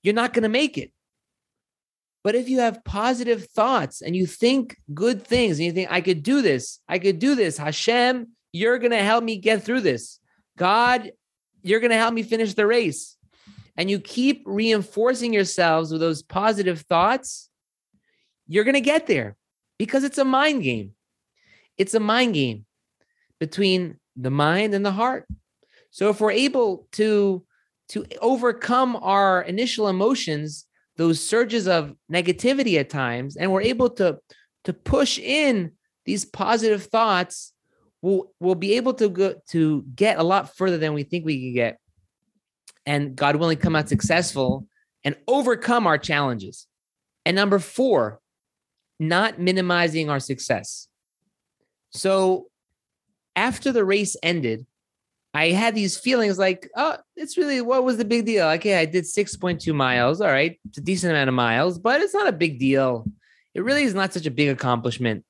You're 0.02 0.12
not 0.12 0.32
going 0.32 0.42
to 0.42 0.48
make 0.48 0.76
it. 0.76 0.90
But 2.24 2.34
if 2.34 2.48
you 2.48 2.58
have 2.58 2.82
positive 2.82 3.44
thoughts 3.44 4.02
and 4.02 4.16
you 4.16 4.26
think 4.26 4.76
good 4.92 5.24
things 5.24 5.60
and 5.60 5.66
you 5.66 5.72
think, 5.72 5.88
I 5.88 6.00
could 6.00 6.24
do 6.24 6.42
this, 6.42 6.80
I 6.88 6.98
could 6.98 7.20
do 7.20 7.36
this, 7.36 7.56
Hashem, 7.56 8.30
you're 8.52 8.78
going 8.78 8.90
to 8.90 9.04
help 9.04 9.22
me 9.22 9.36
get 9.36 9.62
through 9.62 9.82
this. 9.82 10.18
God, 10.58 11.12
you're 11.62 11.78
going 11.78 11.92
to 11.92 11.96
help 11.96 12.12
me 12.12 12.24
finish 12.24 12.54
the 12.54 12.66
race. 12.66 13.16
And 13.76 13.88
you 13.88 14.00
keep 14.00 14.42
reinforcing 14.46 15.32
yourselves 15.32 15.92
with 15.92 16.00
those 16.00 16.24
positive 16.24 16.80
thoughts, 16.80 17.48
you're 18.48 18.64
going 18.64 18.74
to 18.74 18.80
get 18.80 19.06
there 19.06 19.36
because 19.80 20.04
it's 20.04 20.18
a 20.18 20.26
mind 20.26 20.62
game. 20.62 20.92
It's 21.78 21.94
a 21.94 22.00
mind 22.00 22.34
game 22.34 22.66
between 23.38 23.96
the 24.14 24.30
mind 24.30 24.74
and 24.74 24.84
the 24.84 24.92
heart. 24.92 25.26
So 25.90 26.10
if 26.10 26.20
we're 26.20 26.32
able 26.32 26.86
to 26.92 27.42
to 27.88 28.04
overcome 28.20 28.94
our 28.96 29.40
initial 29.40 29.88
emotions, 29.88 30.66
those 30.98 31.18
surges 31.18 31.66
of 31.66 31.94
negativity 32.12 32.78
at 32.78 32.90
times, 32.90 33.38
and 33.38 33.50
we're 33.50 33.62
able 33.62 33.88
to 33.92 34.18
to 34.64 34.74
push 34.74 35.18
in 35.18 35.72
these 36.04 36.26
positive 36.26 36.84
thoughts, 36.84 37.54
we'll 38.02 38.34
we'll 38.38 38.56
be 38.56 38.74
able 38.74 38.92
to 38.92 39.08
go 39.08 39.34
to 39.48 39.82
get 39.94 40.18
a 40.18 40.22
lot 40.22 40.54
further 40.58 40.76
than 40.76 40.92
we 40.92 41.04
think 41.04 41.24
we 41.24 41.40
can 41.40 41.54
get. 41.54 41.78
And 42.84 43.16
God 43.16 43.36
willing, 43.36 43.56
come 43.56 43.76
out 43.76 43.88
successful 43.88 44.66
and 45.04 45.16
overcome 45.26 45.86
our 45.86 45.96
challenges. 45.96 46.66
And 47.24 47.34
number 47.34 47.58
four, 47.58 48.19
not 49.00 49.40
minimizing 49.40 50.10
our 50.10 50.20
success. 50.20 50.86
So 51.90 52.46
after 53.34 53.72
the 53.72 53.84
race 53.84 54.14
ended, 54.22 54.66
I 55.32 55.50
had 55.50 55.74
these 55.74 55.96
feelings 55.96 56.38
like, 56.38 56.68
oh, 56.76 56.98
it's 57.16 57.38
really 57.38 57.60
what 57.62 57.84
was 57.84 57.96
the 57.96 58.04
big 58.04 58.26
deal? 58.26 58.46
Okay, 58.46 58.76
I 58.76 58.84
did 58.84 59.04
6.2 59.04 59.74
miles. 59.74 60.20
All 60.20 60.28
right, 60.28 60.60
it's 60.68 60.78
a 60.78 60.82
decent 60.82 61.12
amount 61.12 61.28
of 61.28 61.34
miles, 61.34 61.78
but 61.78 62.00
it's 62.00 62.14
not 62.14 62.28
a 62.28 62.32
big 62.32 62.58
deal. 62.58 63.06
It 63.54 63.64
really 63.64 63.84
is 63.84 63.94
not 63.94 64.12
such 64.12 64.26
a 64.26 64.30
big 64.30 64.48
accomplishment. 64.48 65.24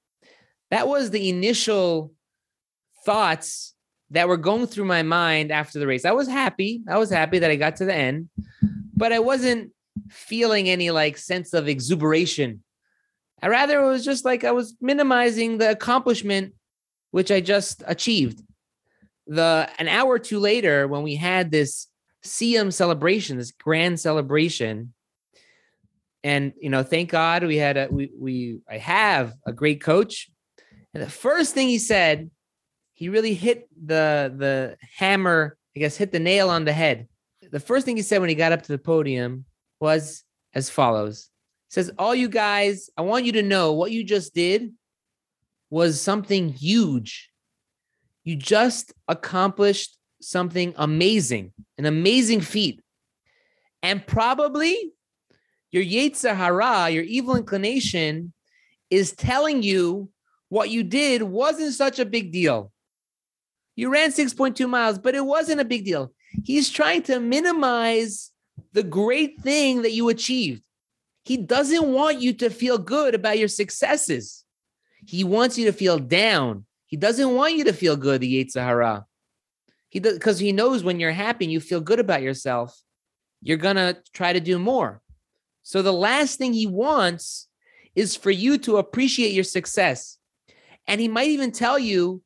That 0.71 0.89
was 0.89 1.11
the 1.11 1.29
initial 1.29 2.13
thoughts 3.05 3.75
that 4.11 4.29
were 4.29 4.37
going 4.37 4.67
through 4.67 4.87
my 4.87 5.03
mind 5.03 5.53
after 5.53 5.79
the 5.79 5.87
race. 5.87 6.05
I 6.05 6.13
was 6.13 6.29
happy. 6.29 6.83
I 6.89 6.99
was 6.99 7.11
happy 7.11 7.39
that 7.39 7.51
I 7.51 7.57
got 7.57 7.77
to 7.77 7.85
the 7.85 7.95
end, 7.95 8.29
but 8.97 9.13
I 9.13 9.21
wasn't 9.21 9.71
feeling 10.09 10.69
any 10.69 10.91
like 10.91 11.17
sense 11.19 11.53
of 11.55 11.69
exuberation. 11.69 12.63
I 13.43 13.49
rather 13.49 13.81
it 13.81 13.89
was 13.89 14.05
just 14.05 14.25
like 14.25 14.45
I 14.45 14.53
was 14.53 14.77
minimizing 14.81 15.59
the 15.59 15.71
accomplishment 15.71 16.55
which 17.11 17.31
I 17.31 17.41
just 17.41 17.83
achieved. 17.87 18.43
The 19.27 19.69
an 19.79 19.89
hour 19.89 20.13
or 20.13 20.19
two 20.19 20.39
later, 20.39 20.89
when 20.89 21.03
we 21.03 21.17
had 21.17 21.51
this 21.51 21.87
Siyum 22.25 22.73
celebration, 22.73 23.39
this 23.39 23.53
grand 23.53 24.01
celebration, 24.01 24.93
and 26.23 26.53
you 26.61 26.71
know, 26.71 26.83
thank 26.83 27.11
God 27.11 27.45
we 27.45 27.57
had 27.57 27.77
a 27.77 27.89
we 27.91 28.11
we 28.19 28.61
I 28.69 28.79
have 28.79 29.35
a 29.47 29.53
great 29.53 29.81
coach. 29.81 30.31
And 30.93 31.03
the 31.03 31.11
first 31.11 31.55
thing 31.55 31.69
he 31.69 31.79
said, 31.79 32.31
he 32.95 33.09
really 33.09 33.35
hit 33.35 33.69
the 33.87 34.33
the 34.37 34.77
hammer, 34.97 35.57
I 35.77 35.81
guess 35.81 35.97
hit 35.97 36.13
the 36.13 36.21
nail 36.21 36.51
on 36.51 36.65
the 36.65 36.73
head. 36.73 37.09
The 37.51 37.61
first 37.61 37.87
thing 37.87 37.97
he 37.97 38.03
said 38.03 38.21
when 38.21 38.29
he 38.29 38.35
got 38.35 38.53
up 38.53 38.63
to 38.63 38.73
the 38.73 38.79
podium 38.79 39.45
was 39.81 40.25
as 40.55 40.69
follows. 40.69 41.30
Says, 41.71 41.91
All 41.99 42.15
you 42.15 42.29
guys, 42.29 42.91
I 42.97 43.03
want 43.03 43.25
you 43.25 43.33
to 43.33 43.43
know 43.43 43.73
what 43.73 43.93
you 43.93 44.05
just 44.05 44.35
did 44.35 44.73
was 45.71 46.01
something 46.01 46.49
huge. 46.49 47.31
You 48.25 48.37
just 48.37 48.93
accomplished 49.09 49.97
something 50.21 50.75
amazing, 50.77 51.53
an 51.79 51.87
amazing 51.87 52.43
feat. 52.43 52.83
And 53.83 54.07
probably 54.07 54.93
your 55.71 55.85
Yetzer 55.85 56.37
Hara, 56.37 56.91
your 56.91 57.05
evil 57.05 57.37
inclination, 57.37 58.33
is 58.91 59.13
telling 59.13 59.63
you 59.63 60.11
what 60.49 60.71
you 60.71 60.83
did 60.83 61.23
wasn't 61.23 61.73
such 61.73 62.01
a 62.01 62.05
big 62.05 62.33
deal. 62.33 62.73
You 63.77 63.91
ran 63.91 64.11
6.2 64.11 64.69
miles, 64.69 64.99
but 64.99 65.15
it 65.15 65.25
wasn't 65.25 65.61
a 65.61 65.65
big 65.65 65.85
deal. 65.85 66.13
He's 66.45 66.69
trying 66.69 67.05
to 67.05 67.21
minimize 67.21 68.33
the 68.73 68.83
great 68.83 69.41
thing 69.41 69.83
that 69.83 69.93
you 69.93 70.09
achieved. 70.09 70.63
He 71.23 71.37
doesn't 71.37 71.93
want 71.93 72.21
you 72.21 72.33
to 72.35 72.51
feel 72.51 72.79
good 72.79 73.15
about 73.15 73.39
your 73.39 73.49
successes. 73.49 74.45
He 75.07 75.25
wants 75.25 75.59
you 75.59 75.67
to 75.67 75.73
feel 75.73 75.99
down. 75.99 76.65
He 76.87 76.97
doesn't 76.97 77.35
want 77.35 77.55
you 77.55 77.65
to 77.65 77.73
feel 77.73 77.97
good, 77.97 78.21
the 78.21 78.45
Yetzer 78.45 78.63
Hara. 78.63 79.07
He 79.89 80.01
because 80.01 80.39
he 80.39 80.53
knows 80.53 80.83
when 80.83 81.01
you're 81.01 81.13
happy 81.13 81.45
and 81.45 81.53
you 81.53 81.61
feel 81.61 81.81
good 81.81 82.01
about 82.01 82.23
yourself, 82.23 82.77
you're 83.43 83.57
gonna 83.57 83.97
try 84.13 84.33
to 84.33 84.41
do 84.41 84.59
more. 84.59 85.03
So 85.63 85.83
the 85.83 85.93
last 85.93 86.39
thing 86.39 86.53
he 86.53 86.67
wants 86.67 87.49
is 87.95 88.17
for 88.17 88.31
you 88.31 88.59
to 88.59 88.77
appreciate 88.77 89.33
your 89.33 89.45
success. 89.45 90.19
And 90.87 91.01
he 91.01 91.09
might 91.09 91.29
even 91.29 91.53
tell 91.53 91.79
you 91.79 92.23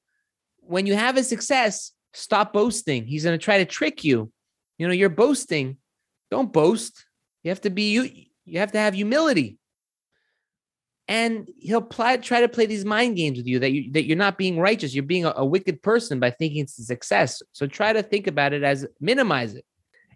when 0.60 0.86
you 0.86 0.94
have 0.94 1.16
a 1.16 1.24
success, 1.24 1.92
stop 2.12 2.52
boasting. 2.52 3.06
He's 3.06 3.24
to 3.24 3.38
try 3.38 3.58
to 3.58 3.64
trick 3.64 4.04
you. 4.04 4.30
You 4.78 4.88
know, 4.88 4.94
you're 4.94 5.08
boasting. 5.08 5.78
Don't 6.30 6.52
boast. 6.52 7.04
You 7.42 7.50
have 7.50 7.60
to 7.62 7.70
be 7.70 7.92
you 7.92 8.23
you 8.44 8.58
have 8.58 8.72
to 8.72 8.78
have 8.78 8.94
humility. 8.94 9.58
And 11.06 11.48
he'll 11.58 11.82
try 11.82 12.16
to 12.16 12.48
play 12.48 12.64
these 12.64 12.84
mind 12.84 13.16
games 13.16 13.36
with 13.36 13.46
you 13.46 13.58
that 13.58 13.72
you 13.72 13.92
that 13.92 14.06
you're 14.06 14.16
not 14.16 14.38
being 14.38 14.58
righteous. 14.58 14.94
You're 14.94 15.04
being 15.04 15.26
a, 15.26 15.34
a 15.36 15.44
wicked 15.44 15.82
person 15.82 16.18
by 16.18 16.30
thinking 16.30 16.62
it's 16.62 16.78
a 16.78 16.82
success. 16.82 17.42
So 17.52 17.66
try 17.66 17.92
to 17.92 18.02
think 18.02 18.26
about 18.26 18.54
it 18.54 18.62
as 18.62 18.86
minimize 19.00 19.54
it. 19.54 19.66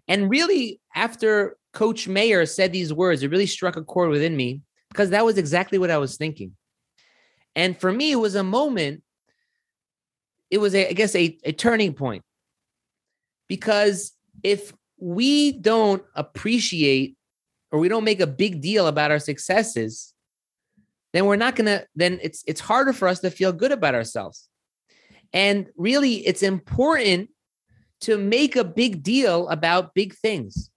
And 0.07 0.31
really, 0.31 0.81
after 0.95 1.57
Coach 1.73 2.07
Meir 2.07 2.47
said 2.47 2.71
these 2.71 2.91
words, 2.91 3.21
it 3.21 3.29
really 3.29 3.45
struck 3.45 3.75
a 3.75 3.83
chord 3.83 4.09
within 4.09 4.35
me 4.35 4.61
because 4.89 5.11
that 5.11 5.23
was 5.25 5.37
exactly 5.37 5.77
what 5.77 5.91
I 5.91 5.99
was 5.99 6.17
thinking. 6.17 6.55
And 7.55 7.77
for 7.77 7.91
me, 7.91 8.11
it 8.11 8.15
was 8.15 8.33
a 8.33 8.43
moment, 8.43 9.03
it 10.49 10.57
was, 10.57 10.73
a, 10.73 10.89
I 10.89 10.93
guess, 10.93 11.13
a, 11.13 11.37
a 11.43 11.51
turning 11.51 11.93
point. 11.93 12.23
Because 13.47 14.11
if 14.41 14.73
we 14.97 15.51
don't 15.51 16.03
appreciate 16.15 17.15
or 17.71 17.79
we 17.79 17.89
don't 17.89 18.03
make 18.03 18.19
a 18.19 18.27
big 18.27 18.61
deal 18.61 18.87
about 18.87 19.11
our 19.11 19.19
successes, 19.19 20.13
then 21.13 21.25
we're 21.25 21.35
not 21.35 21.55
gonna, 21.55 21.85
then 21.95 22.19
it's 22.21 22.43
it's 22.47 22.61
harder 22.61 22.93
for 22.93 23.07
us 23.07 23.19
to 23.19 23.31
feel 23.31 23.51
good 23.51 23.71
about 23.71 23.95
ourselves. 23.95 24.47
And 25.33 25.67
really, 25.75 26.25
it's 26.25 26.43
important 26.43 27.29
to 28.01 28.17
make 28.17 28.55
a 28.55 28.63
big 28.63 29.03
deal 29.03 29.47
about 29.49 29.93
big 29.93 30.15
things. 30.15 30.71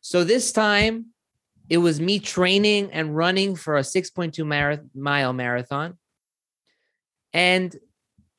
So 0.00 0.24
this 0.24 0.52
time, 0.52 1.06
it 1.68 1.78
was 1.78 2.00
me 2.00 2.18
training 2.18 2.90
and 2.92 3.14
running 3.14 3.54
for 3.54 3.76
a 3.76 3.82
6.2 3.82 4.88
mile 4.94 5.32
marathon. 5.32 5.98
And 7.32 7.76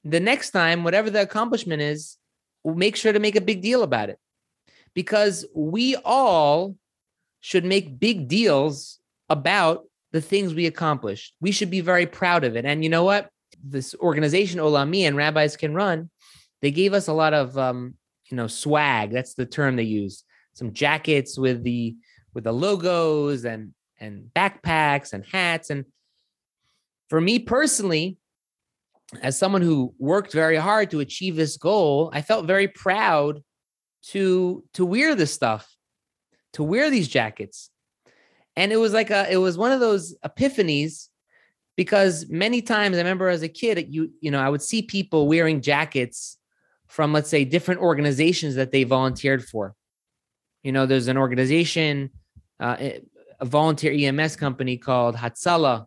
the 0.04 0.20
next 0.20 0.52
time, 0.52 0.84
whatever 0.84 1.10
the 1.10 1.22
accomplishment 1.22 1.82
is, 1.82 2.18
we'll 2.64 2.76
make 2.76 2.96
sure 2.96 3.14
to 3.14 3.20
make 3.20 3.36
a 3.36 3.42
big 3.42 3.62
deal 3.62 3.84
about 3.84 4.10
it 4.10 4.18
because 4.96 5.46
we 5.54 5.96
all 5.98 6.76
should 7.42 7.66
make 7.66 8.00
big 8.00 8.28
deals 8.28 9.00
about 9.30 9.86
the 10.12 10.22
things 10.22 10.54
we 10.54 10.66
accomplished. 10.66 11.36
We 11.40 11.52
should 11.52 11.70
be 11.70 11.82
very 11.82 12.06
proud 12.06 12.44
of 12.44 12.56
it. 12.56 12.66
And 12.66 12.84
you 12.84 12.90
know 12.90 13.04
what? 13.04 13.30
This 13.64 13.96
organization, 13.96 14.60
Olami 14.60 15.02
and 15.02 15.16
Rabbis 15.16 15.56
Can 15.56 15.74
Run, 15.74 16.10
they 16.62 16.72
gave 16.72 16.94
us 16.94 17.08
a 17.08 17.14
lot 17.14 17.34
of, 17.34 17.58
um, 17.58 17.96
you 18.30 18.38
know, 18.38 18.48
swag. 18.48 19.12
That's 19.12 19.34
the 19.34 19.46
term 19.46 19.76
they 19.76 19.84
use. 19.84 20.24
Some 20.54 20.74
jackets 20.74 21.38
with 21.38 21.64
the 21.64 21.96
with 22.34 22.44
the 22.44 22.52
logos 22.52 23.46
and 23.46 23.74
and 24.00 24.30
backpacks 24.36 25.14
and 25.14 25.26
hats. 25.26 25.70
And 25.70 25.86
for 27.10 27.20
me 27.20 27.40
personally, 27.40 28.18
as 29.22 29.38
someone 29.38 29.62
who 29.62 29.94
worked 29.98 30.34
very 30.34 30.58
hard 30.58 30.92
to 30.92 31.00
achieve 31.00 31.36
this 31.36 31.58
goal, 31.58 32.10
I 32.14 32.22
felt 32.22 32.46
very 32.46 32.68
proud 32.68 33.44
to 34.08 34.64
to 34.74 34.86
wear 34.86 35.16
this 35.16 35.34
stuff, 35.34 35.68
to 36.54 36.64
wear 36.64 36.90
these 36.90 37.08
jackets. 37.08 37.70
And 38.56 38.72
it 38.72 38.78
was 38.78 38.94
like 38.94 39.10
a 39.10 39.32
it 39.32 39.38
was 39.38 39.58
one 39.58 39.72
of 39.72 39.80
those 39.80 40.16
epiphanies 40.26 41.08
because 41.78 42.28
many 42.30 42.62
times 42.62 42.96
I 42.96 43.00
remember 43.00 43.30
as 43.30 43.42
a 43.42 43.50
kid, 43.50 43.88
you 43.90 44.12
you 44.22 44.32
know, 44.32 44.40
I 44.40 44.50
would 44.50 44.62
see 44.62 44.82
people 44.82 45.28
wearing 45.28 45.62
jackets 45.62 46.38
from 46.88 47.14
let's 47.14 47.30
say 47.30 47.46
different 47.46 47.82
organizations 47.82 48.56
that 48.56 48.72
they 48.72 48.84
volunteered 48.84 49.46
for. 49.46 49.76
You 50.64 50.72
know, 50.72 50.86
there's 50.86 51.08
an 51.08 51.18
organization 51.18 52.10
uh, 52.60 52.76
a 53.40 53.46
volunteer 53.46 53.92
EMS 53.92 54.36
company 54.36 54.78
called 54.78 55.16
Hatzalah, 55.16 55.86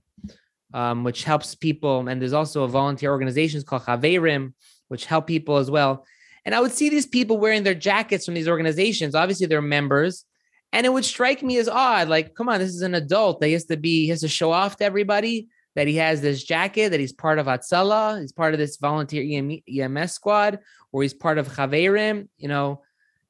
um, 0.73 1.05
which 1.05 1.25
helps 1.25 1.55
people. 1.55 2.09
And 2.09 2.21
there's 2.21 2.33
also 2.33 2.65
a 2.65 2.69
volunteer 2.69 3.11
organization 3.11 3.63
called 3.63 3.83
Chaverim, 3.83 4.55
which 4.89 5.07
help 5.07 5.27
people 5.27 5.57
as 5.57 5.71
well. 5.71 6.07
And 6.45 6.55
I 6.55 6.61
would 6.61 6.73
see 6.73 6.89
these 6.89 7.07
people 7.07 7.39
wearing 7.39 7.63
their 7.63 7.75
jackets 7.75 8.25
from 8.25 8.35
these 8.35 8.49
organizations. 8.49 9.15
Obviously, 9.15 9.47
they're 9.47 9.63
members. 9.63 10.25
And 10.73 10.87
it 10.87 10.93
would 10.93 11.05
strike 11.05 11.43
me 11.43 11.59
as 11.59 11.69
odd. 11.69 12.09
Like, 12.09 12.35
come 12.35 12.49
on, 12.49 12.59
this 12.59 12.71
is 12.71 12.83
an 12.83 12.95
adult. 12.95 13.41
That 13.41 13.49
he 13.49 13.53
has 13.53 13.67
to 13.67 13.77
be, 13.77 14.05
he 14.05 14.09
has 14.09 14.21
to 14.21 14.29
show 14.29 14.53
off 14.53 14.77
to 14.77 14.85
everybody 14.85 15.49
that 15.75 15.87
he 15.87 15.97
has 15.97 16.21
this 16.21 16.45
jacket, 16.45 16.91
that 16.91 17.01
he's 17.01 17.13
part 17.13 17.39
of 17.39 17.47
Hatzalah, 17.47 18.21
he's 18.21 18.33
part 18.33 18.53
of 18.53 18.59
this 18.59 18.77
volunteer 18.77 19.63
EMS 19.69 20.13
squad, 20.13 20.59
or 20.93 21.03
he's 21.03 21.15
part 21.15 21.39
of 21.39 21.49
Chaverim. 21.49 22.29
You 22.37 22.49
know, 22.49 22.83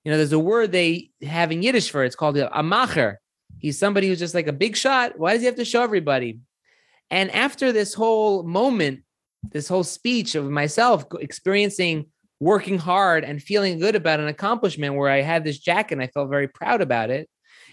you 0.04 0.10
know, 0.10 0.16
there's 0.16 0.32
a 0.32 0.38
word 0.38 0.72
they 0.72 1.10
have 1.22 1.52
in 1.52 1.62
Yiddish 1.62 1.90
for 1.90 2.02
it. 2.02 2.06
It's 2.06 2.16
called 2.16 2.36
a 2.36 2.48
macher. 2.62 3.16
He's 3.58 3.78
somebody 3.78 4.08
who's 4.08 4.18
just 4.18 4.34
like 4.34 4.48
a 4.48 4.52
big 4.52 4.76
shot. 4.76 5.18
Why 5.18 5.32
does 5.32 5.40
he 5.40 5.46
have 5.46 5.56
to 5.56 5.64
show 5.64 5.82
everybody? 5.82 6.40
And 7.10 7.30
after 7.30 7.70
this 7.70 7.94
whole 7.94 8.42
moment, 8.42 9.02
this 9.50 9.68
whole 9.68 9.84
speech 9.84 10.34
of 10.34 10.50
myself 10.50 11.04
experiencing 11.20 12.06
working 12.40 12.78
hard 12.78 13.22
and 13.22 13.40
feeling 13.40 13.78
good 13.78 13.94
about 13.94 14.18
an 14.18 14.26
accomplishment 14.26 14.96
where 14.96 15.10
I 15.10 15.20
had 15.20 15.44
this 15.44 15.60
jacket 15.60 15.94
and 15.94 16.02
I 16.02 16.08
felt 16.08 16.28
very 16.28 16.48
proud 16.48 16.80
about 16.80 17.10
it, 17.10 17.28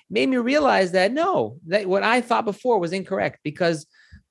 made 0.09 0.29
me 0.29 0.37
realize 0.37 0.91
that 0.91 1.11
no, 1.11 1.57
that 1.67 1.87
what 1.87 2.03
I 2.03 2.21
thought 2.21 2.45
before 2.45 2.79
was 2.79 2.93
incorrect 2.93 3.39
because 3.43 3.85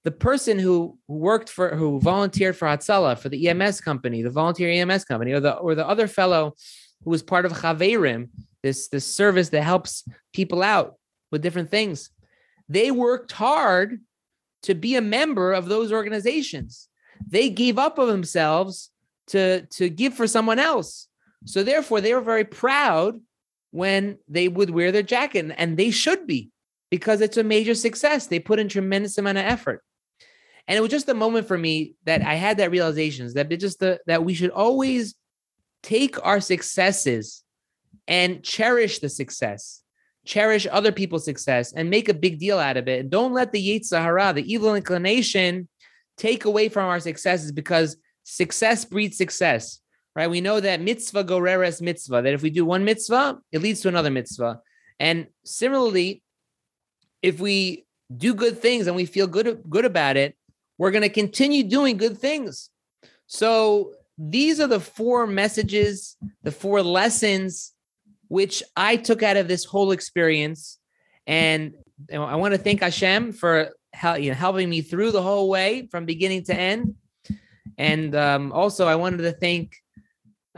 the 0.04 0.10
person 0.10 0.58
who 0.58 0.98
worked 1.06 1.48
for 1.48 1.74
who 1.76 2.00
volunteered 2.00 2.56
for 2.56 2.66
Hatzalah 2.66 3.18
for 3.18 3.28
the 3.28 3.48
EMS 3.48 3.80
company, 3.80 4.22
the 4.22 4.30
volunteer 4.30 4.70
EMS 4.70 5.04
company, 5.04 5.32
or 5.32 5.40
the 5.40 5.54
or 5.56 5.74
the 5.74 5.86
other 5.86 6.06
fellow 6.06 6.54
who 7.04 7.10
was 7.10 7.22
part 7.22 7.44
of 7.44 7.52
Chaverim, 7.52 8.28
this 8.62 8.88
this 8.88 9.06
service 9.06 9.50
that 9.50 9.62
helps 9.62 10.04
people 10.32 10.62
out 10.62 10.94
with 11.30 11.42
different 11.42 11.70
things. 11.70 12.10
They 12.68 12.90
worked 12.90 13.32
hard 13.32 14.00
to 14.62 14.74
be 14.74 14.96
a 14.96 15.00
member 15.00 15.52
of 15.52 15.68
those 15.68 15.92
organizations. 15.92 16.88
They 17.26 17.50
gave 17.50 17.78
up 17.78 17.98
of 17.98 18.08
themselves 18.08 18.90
to, 19.28 19.66
to 19.66 19.88
give 19.88 20.14
for 20.14 20.26
someone 20.26 20.58
else. 20.58 21.08
So 21.44 21.62
therefore, 21.62 22.00
they 22.00 22.14
were 22.14 22.20
very 22.20 22.44
proud 22.44 23.20
when 23.70 24.18
they 24.28 24.48
would 24.48 24.70
wear 24.70 24.92
their 24.92 25.02
jacket, 25.02 25.54
and 25.57 25.76
they 25.76 25.90
should 25.90 26.26
be 26.26 26.50
because 26.90 27.20
it's 27.20 27.37
a 27.37 27.44
major 27.44 27.74
success. 27.74 28.26
They 28.26 28.38
put 28.38 28.59
in 28.59 28.68
tremendous 28.68 29.18
amount 29.18 29.38
of 29.38 29.44
effort. 29.44 29.83
And 30.66 30.76
it 30.76 30.81
was 30.81 30.90
just 30.90 31.09
a 31.09 31.14
moment 31.14 31.48
for 31.48 31.57
me 31.57 31.94
that 32.04 32.22
I 32.22 32.35
had 32.35 32.59
that 32.59 32.70
realization 32.70 33.31
that 33.35 33.48
just 33.59 33.81
the, 33.81 34.00
that 34.07 34.24
we 34.24 34.35
should 34.35 34.50
always 34.50 35.14
take 35.83 36.24
our 36.24 36.40
successes 36.40 37.42
and 38.07 38.42
cherish 38.42 38.98
the 38.98 39.09
success 39.09 39.83
cherish 40.28 40.66
other 40.70 40.92
people's 40.92 41.24
success 41.24 41.72
and 41.72 41.90
make 41.90 42.09
a 42.09 42.14
big 42.14 42.38
deal 42.38 42.59
out 42.59 42.76
of 42.76 42.87
it. 42.87 43.00
And 43.00 43.11
don't 43.11 43.33
let 43.33 43.50
the 43.50 43.66
Yetzer 43.66 44.00
Hara, 44.00 44.33
the 44.33 44.52
evil 44.52 44.74
inclination, 44.74 45.68
take 46.16 46.44
away 46.44 46.68
from 46.68 46.85
our 46.85 47.00
successes 47.00 47.50
because 47.50 47.96
success 48.24 48.85
breeds 48.85 49.16
success, 49.16 49.81
right? 50.18 50.28
We 50.28 50.40
know 50.40 50.59
that 50.59 50.81
mitzvah 50.81 51.22
goreres 51.22 51.81
mitzvah, 51.81 52.22
that 52.22 52.35
if 52.35 52.42
we 52.42 52.50
do 52.50 52.64
one 52.64 52.85
mitzvah, 52.85 53.38
it 53.52 53.62
leads 53.62 53.83
to 53.83 53.88
another 53.88 54.11
mitzvah. 54.11 54.61
And 54.98 55.28
similarly, 55.44 56.24
if 57.22 57.38
we 57.38 57.87
do 58.16 58.35
good 58.35 58.59
things 58.59 58.88
and 58.88 58.96
we 58.96 59.04
feel 59.04 59.28
good, 59.28 59.62
good 59.70 59.85
about 59.85 60.16
it, 60.16 60.37
we're 60.76 60.90
going 60.90 61.02
to 61.02 61.09
continue 61.09 61.62
doing 61.62 61.96
good 61.96 62.18
things. 62.18 62.70
So 63.28 63.92
these 64.18 64.59
are 64.59 64.66
the 64.66 64.81
four 64.81 65.24
messages, 65.28 66.16
the 66.42 66.50
four 66.50 66.83
lessons 66.83 67.72
which 68.27 68.64
I 68.77 68.96
took 68.96 69.23
out 69.23 69.37
of 69.37 69.46
this 69.46 69.64
whole 69.64 69.92
experience. 69.92 70.81
And 71.29 71.75
I 72.12 72.35
want 72.35 72.54
to 72.54 72.58
thank 72.58 72.81
Hashem 72.81 73.35
for 73.35 73.71
helping 73.92 74.69
me 74.69 74.81
through 74.81 75.12
the 75.12 75.23
whole 75.23 75.48
way 75.48 75.87
from 75.92 76.06
beginning 76.06 76.42
to 76.46 76.54
end. 76.58 76.96
And 77.77 78.16
um, 78.16 78.50
also, 78.50 78.88
I 78.88 78.96
wanted 78.96 79.19
to 79.19 79.31
thank 79.31 79.77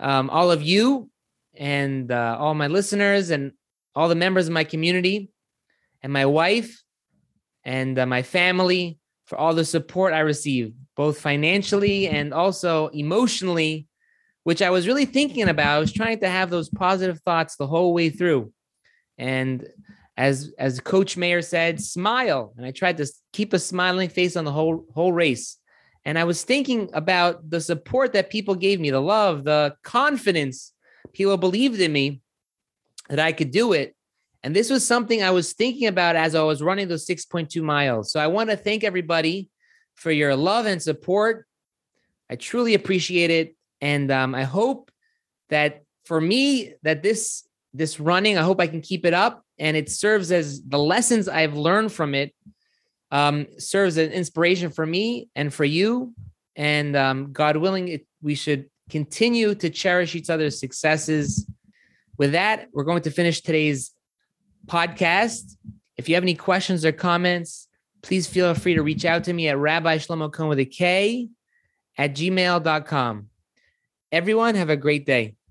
um, 0.01 0.30
all 0.30 0.51
of 0.51 0.62
you 0.62 1.11
and 1.55 2.11
uh, 2.11 2.36
all 2.38 2.55
my 2.55 2.66
listeners 2.66 3.30
and 3.30 3.53
all 3.94 4.09
the 4.09 4.14
members 4.14 4.46
of 4.46 4.53
my 4.53 4.64
community 4.64 5.30
and 6.03 6.12
my 6.12 6.26
wife 6.26 6.82
and 7.64 7.98
uh, 7.98 8.07
my 8.07 8.22
family 8.22 8.98
for 9.26 9.38
all 9.38 9.55
the 9.55 9.64
support 9.64 10.12
I 10.12 10.20
received, 10.20 10.74
both 10.96 11.20
financially 11.20 12.09
and 12.09 12.34
also 12.34 12.88
emotionally 12.88 13.86
which 14.44 14.62
I 14.62 14.70
was 14.70 14.86
really 14.86 15.05
thinking 15.05 15.48
about. 15.48 15.76
I 15.76 15.78
was 15.78 15.92
trying 15.92 16.20
to 16.20 16.28
have 16.28 16.51
those 16.51 16.68
positive 16.68 17.20
thoughts 17.20 17.57
the 17.57 17.66
whole 17.66 17.92
way 17.92 18.11
through. 18.11 18.53
And 19.18 19.66
as 20.16 20.53
as 20.59 20.80
Coach 20.80 21.16
Meir 21.16 21.42
said, 21.42 21.80
smile. 21.80 22.53
And 22.57 22.66
I 22.66 22.70
tried 22.70 22.96
to 22.98 23.07
keep 23.32 23.53
a 23.53 23.59
smiling 23.59 24.09
face 24.09 24.36
on 24.36 24.44
the 24.44 24.53
whole 24.53 24.86
whole 24.94 25.12
race. 25.12 25.57
And 26.05 26.18
I 26.18 26.24
was 26.24 26.42
thinking 26.42 26.90
about 26.92 27.51
the 27.51 27.61
support 27.61 28.14
that 28.14 28.30
people 28.30 28.55
gave 28.55 28.80
me, 28.80 28.90
the 28.90 29.01
love, 29.01 29.44
the 29.44 29.74
confidence 29.82 30.72
people 31.12 31.36
believed 31.36 31.80
in 31.80 31.92
me. 31.92 32.20
that 33.09 33.18
I 33.18 33.32
could 33.32 33.51
do 33.51 33.72
it. 33.72 33.96
And 34.42 34.55
this 34.55 34.70
was 34.70 34.86
something 34.86 35.22
I 35.22 35.32
was 35.32 35.53
thinking 35.53 35.88
about 35.88 36.16
as 36.16 36.34
I 36.34 36.42
was 36.42 36.62
running 36.62 36.88
those 36.88 37.07
6.2 37.07 37.61
miles. 37.61 38.12
So 38.12 38.20
I 38.20 38.28
want 38.28 38.51
to 38.51 38.57
thank 38.57 38.84
everybody 38.84 39.51
for 39.96 40.11
your 40.11 40.36
love 40.36 40.66
and 40.66 40.80
support. 40.80 41.44
I 42.30 42.36
truly 42.36 42.74
appreciate 42.74 43.30
it. 43.30 43.57
And 43.80 44.11
um, 44.11 44.34
I 44.34 44.44
hope 44.44 44.90
that 45.48 45.82
for 46.05 46.20
me, 46.20 46.74
that 46.82 47.03
this 47.03 47.46
this 47.74 48.01
running, 48.01 48.38
I 48.38 48.42
hope 48.42 48.61
I 48.61 48.66
can 48.66 48.80
keep 48.80 49.05
it 49.05 49.14
up 49.14 49.44
and 49.59 49.76
it 49.76 49.90
serves 49.90 50.32
as 50.32 50.62
the 50.62 50.78
lessons 50.78 51.28
I've 51.28 51.57
learned 51.57 51.92
from 51.92 52.14
it 52.14 52.34
um, 53.11 53.46
serves 53.58 53.98
as 53.98 54.08
an 54.08 54.12
inspiration 54.12 54.70
for 54.70 54.86
me 54.86 55.28
and 55.34 55.52
for 55.52 55.64
you. 55.64 56.14
And 56.56 56.96
um, 56.96 57.32
God 57.32 57.56
willing, 57.56 57.88
it, 57.88 58.06
we 58.22 58.34
should 58.34 58.70
continue 58.88 59.54
to 59.54 59.70
cherish 59.70 60.14
each 60.14 60.30
other's 60.30 60.58
successes. 60.58 61.46
With 62.18 62.32
that, 62.32 62.68
we're 62.72 62.84
going 62.84 63.02
to 63.02 63.11
finish 63.11 63.40
today's 63.40 63.92
podcast. 64.66 65.56
If 65.96 66.08
you 66.08 66.14
have 66.14 66.24
any 66.24 66.34
questions 66.34 66.84
or 66.84 66.92
comments, 66.92 67.68
please 68.02 68.26
feel 68.26 68.54
free 68.54 68.74
to 68.74 68.82
reach 68.82 69.04
out 69.04 69.24
to 69.24 69.32
me 69.32 69.48
at 69.48 69.58
Rabbi 69.58 69.98
Shlomo 69.98 70.32
Kohn 70.32 70.48
with 70.48 70.58
a 70.58 70.64
K 70.64 71.28
at 71.96 72.14
gmail.com. 72.14 73.26
Everyone, 74.12 74.54
have 74.54 74.70
a 74.70 74.76
great 74.76 75.06
day. 75.06 75.34